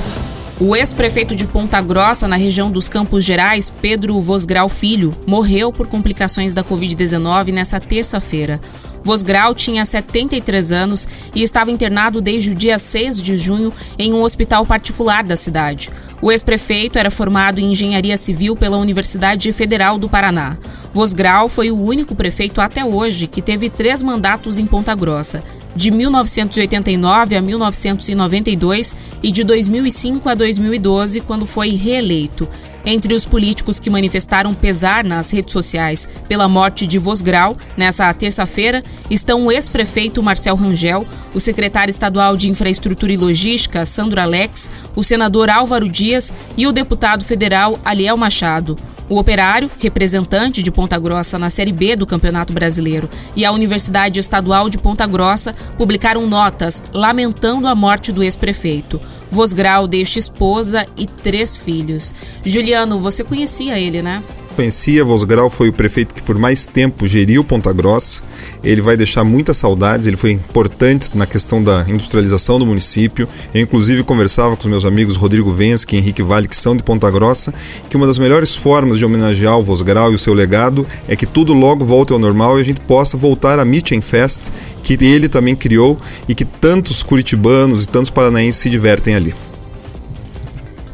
[0.59, 5.87] O ex-prefeito de Ponta Grossa, na região dos Campos Gerais, Pedro Vosgrau Filho, morreu por
[5.87, 8.59] complicações da Covid-19 nessa terça-feira.
[9.03, 14.21] Vosgrau tinha 73 anos e estava internado desde o dia 6 de junho em um
[14.21, 15.89] hospital particular da cidade.
[16.21, 20.55] O ex-prefeito era formado em engenharia civil pela Universidade Federal do Paraná.
[20.93, 25.43] Vosgrau foi o único prefeito até hoje que teve três mandatos em Ponta Grossa,
[25.75, 32.47] de 1989 a 1992 e de 2005 a 2012, quando foi reeleito.
[32.83, 38.81] Entre os políticos que manifestaram pesar nas redes sociais pela morte de Vosgrau, nessa terça-feira,
[39.09, 45.03] estão o ex-prefeito Marcel Rangel, o secretário estadual de Infraestrutura e Logística, Sandro Alex, o
[45.03, 48.75] senador Álvaro Dias e o deputado federal Aliel Machado.
[49.11, 54.21] O Operário, representante de Ponta Grossa na Série B do Campeonato Brasileiro, e a Universidade
[54.21, 59.01] Estadual de Ponta Grossa publicaram notas lamentando a morte do ex-prefeito.
[59.29, 62.15] Vosgrau deixa esposa e três filhos.
[62.45, 64.23] Juliano, você conhecia ele, né?
[64.55, 68.21] Conhecia, Vosgrau foi o prefeito que por mais tempo geriu Ponta Grossa.
[68.63, 73.27] Ele vai deixar muitas saudades, ele foi importante na questão da industrialização do município.
[73.53, 76.83] Eu, inclusive, conversava com os meus amigos Rodrigo Vensky e Henrique Vale, que são de
[76.83, 77.53] Ponta Grossa,
[77.89, 81.25] que uma das melhores formas de homenagear o Vosgrau e o seu legado é que
[81.25, 84.49] tudo logo volte ao normal e a gente possa voltar à Meeting Fest,
[84.83, 85.97] que ele também criou
[86.27, 89.33] e que tantos curitibanos e tantos paranaenses se divertem ali.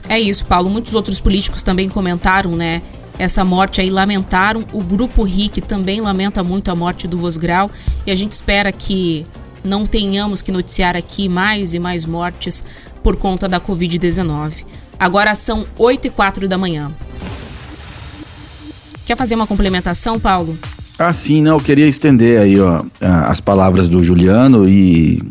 [0.09, 0.69] É isso, Paulo.
[0.69, 2.81] Muitos outros políticos também comentaram, né?
[3.19, 4.65] Essa morte aí, lamentaram.
[4.71, 7.69] O Grupo RIC também lamenta muito a morte do Vosgrau
[8.05, 9.25] e a gente espera que
[9.63, 12.63] não tenhamos que noticiar aqui mais e mais mortes
[13.03, 14.65] por conta da Covid-19.
[14.99, 16.91] Agora são 8 e 4 da manhã.
[19.05, 20.57] Quer fazer uma complementação, Paulo?
[20.99, 25.21] Ah, sim, não, eu queria estender aí ó, as palavras do Juliano e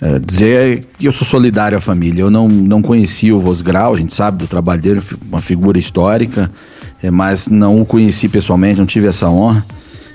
[0.00, 2.20] é, dizer que eu sou solidário à família.
[2.20, 6.50] Eu não, não conheci o Vosgrau, a gente sabe do trabalho dele, uma figura histórica,
[7.12, 9.64] mas não o conheci pessoalmente, não tive essa honra.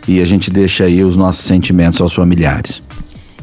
[0.08, 2.82] E a gente deixa aí os nossos sentimentos aos familiares.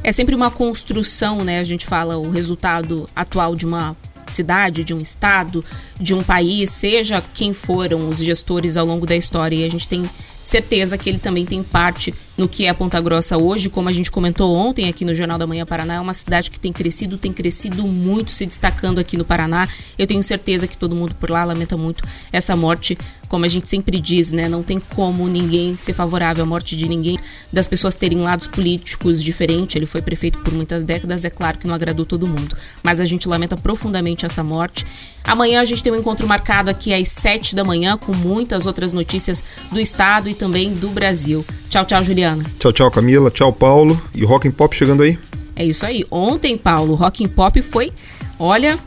[0.03, 1.61] É sempre uma construção, né?
[1.61, 5.64] A gente fala o resultado atual de uma cidade, de um estado,
[5.99, 9.57] de um país, seja quem foram os gestores ao longo da história.
[9.57, 10.09] E a gente tem
[10.49, 13.68] certeza que ele também tem parte no que é Ponta Grossa hoje.
[13.68, 16.59] Como a gente comentou ontem aqui no Jornal da Manhã Paraná, é uma cidade que
[16.59, 19.68] tem crescido, tem crescido muito, se destacando aqui no Paraná.
[19.99, 22.97] Eu tenho certeza que todo mundo por lá lamenta muito essa morte.
[23.28, 24.48] Como a gente sempre diz, né?
[24.48, 27.18] Não tem como ninguém ser favorável à morte de ninguém,
[27.52, 29.76] das pessoas terem lados políticos diferentes.
[29.76, 32.56] Ele foi prefeito por muitas décadas, é claro que não agradou todo mundo.
[32.82, 34.86] Mas a gente lamenta profundamente essa morte.
[35.24, 38.92] Amanhã a gente tem um encontro marcado aqui às 7 da manhã com muitas outras
[38.92, 41.44] notícias do estado e também do Brasil.
[41.68, 42.42] Tchau, tchau, Juliana.
[42.58, 43.30] Tchau, tchau, Camila.
[43.30, 44.00] Tchau, Paulo.
[44.14, 45.18] E Rock and Pop chegando aí?
[45.54, 46.04] É isso aí.
[46.10, 47.92] Ontem, Paulo, Rock and Pop foi,
[48.38, 48.78] olha,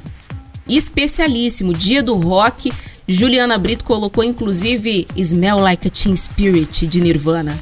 [0.67, 1.73] especialíssimo.
[1.73, 2.71] Dia do rock.
[3.11, 7.59] Juliana Brito colocou inclusive Smell Like a Teen Spirit de Nirvana.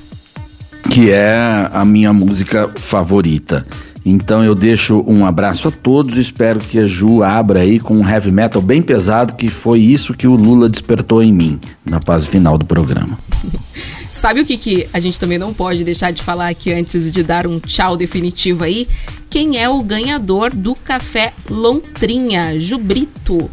[0.91, 3.65] Que é a minha música favorita.
[4.05, 8.07] Então eu deixo um abraço a todos, espero que a Ju abra aí com um
[8.07, 12.27] heavy metal bem pesado, que foi isso que o Lula despertou em mim na fase
[12.27, 13.17] final do programa.
[14.13, 17.23] Sabe o que, que a gente também não pode deixar de falar aqui antes de
[17.23, 18.87] dar um tchau definitivo aí?
[19.31, 23.49] Quem é o ganhador do café Lontrinha, Jubrito?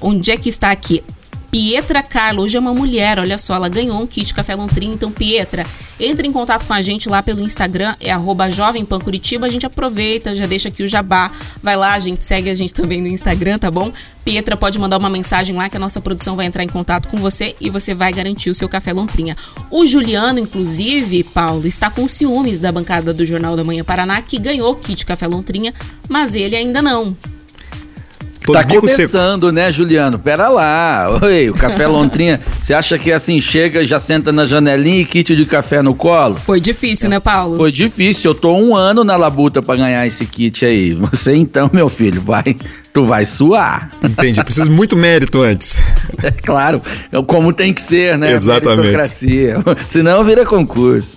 [0.00, 1.02] Onde é que está aqui?
[1.50, 4.94] Pietra Carla, hoje é uma mulher, olha só, ela ganhou um kit Café Lontrinha.
[4.94, 5.66] Então, Pietra,
[5.98, 8.48] entre em contato com a gente lá pelo Instagram, é arroba
[9.02, 9.46] Curitiba.
[9.46, 11.32] A gente aproveita, já deixa aqui o jabá.
[11.60, 13.92] Vai lá, a gente segue a gente também no Instagram, tá bom?
[14.24, 17.16] Pietra pode mandar uma mensagem lá que a nossa produção vai entrar em contato com
[17.16, 19.36] você e você vai garantir o seu Café Lontrinha.
[19.72, 24.38] O Juliano, inclusive, Paulo, está com ciúmes da bancada do Jornal da Manhã Paraná, que
[24.38, 25.74] ganhou o kit Café Lontrinha,
[26.08, 27.16] mas ele ainda não.
[28.52, 29.52] Tá começando, seco.
[29.52, 30.18] né, Juliano?
[30.18, 31.18] Pera lá.
[31.22, 35.36] Oi, o café Lontrinha, você acha que assim chega, já senta na janelinha e kit
[35.36, 36.36] de café no colo?
[36.36, 37.10] Foi difícil, é.
[37.10, 37.56] né, Paulo?
[37.58, 38.30] Foi difícil.
[38.30, 40.92] Eu tô um ano na labuta para ganhar esse kit aí.
[40.92, 42.56] Você então, meu filho, vai
[42.92, 43.90] tu vai suar.
[44.02, 44.42] Entendi.
[44.42, 45.80] Precisa muito mérito antes.
[46.22, 46.82] É claro,
[47.26, 48.32] como tem que ser, né?
[48.32, 49.14] Exatamente.
[49.88, 51.16] Senão vira concurso.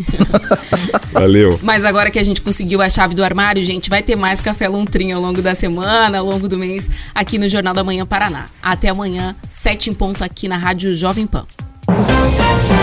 [1.11, 1.59] Valeu.
[1.61, 4.65] Mas agora que a gente conseguiu a chave do armário, gente, vai ter mais café
[4.69, 8.45] lontrinho ao longo da semana, ao longo do mês, aqui no Jornal da Manhã Paraná.
[8.61, 11.45] Até amanhã, sete em ponto aqui na Rádio Jovem Pan.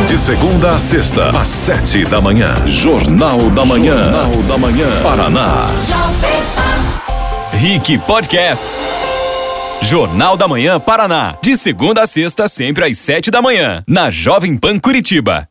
[0.06, 2.54] De segunda a sexta, às sete da manhã.
[2.66, 3.96] Jornal da Manhã.
[3.96, 5.02] Jornal da Manhã.
[5.02, 5.68] Paraná.
[5.86, 6.69] Jovem Pan.
[7.60, 8.82] Rick Podcasts.
[9.82, 11.34] Jornal da Manhã Paraná.
[11.42, 13.84] De segunda a sexta, sempre às sete da manhã.
[13.86, 15.46] Na Jovem Pan Curitiba.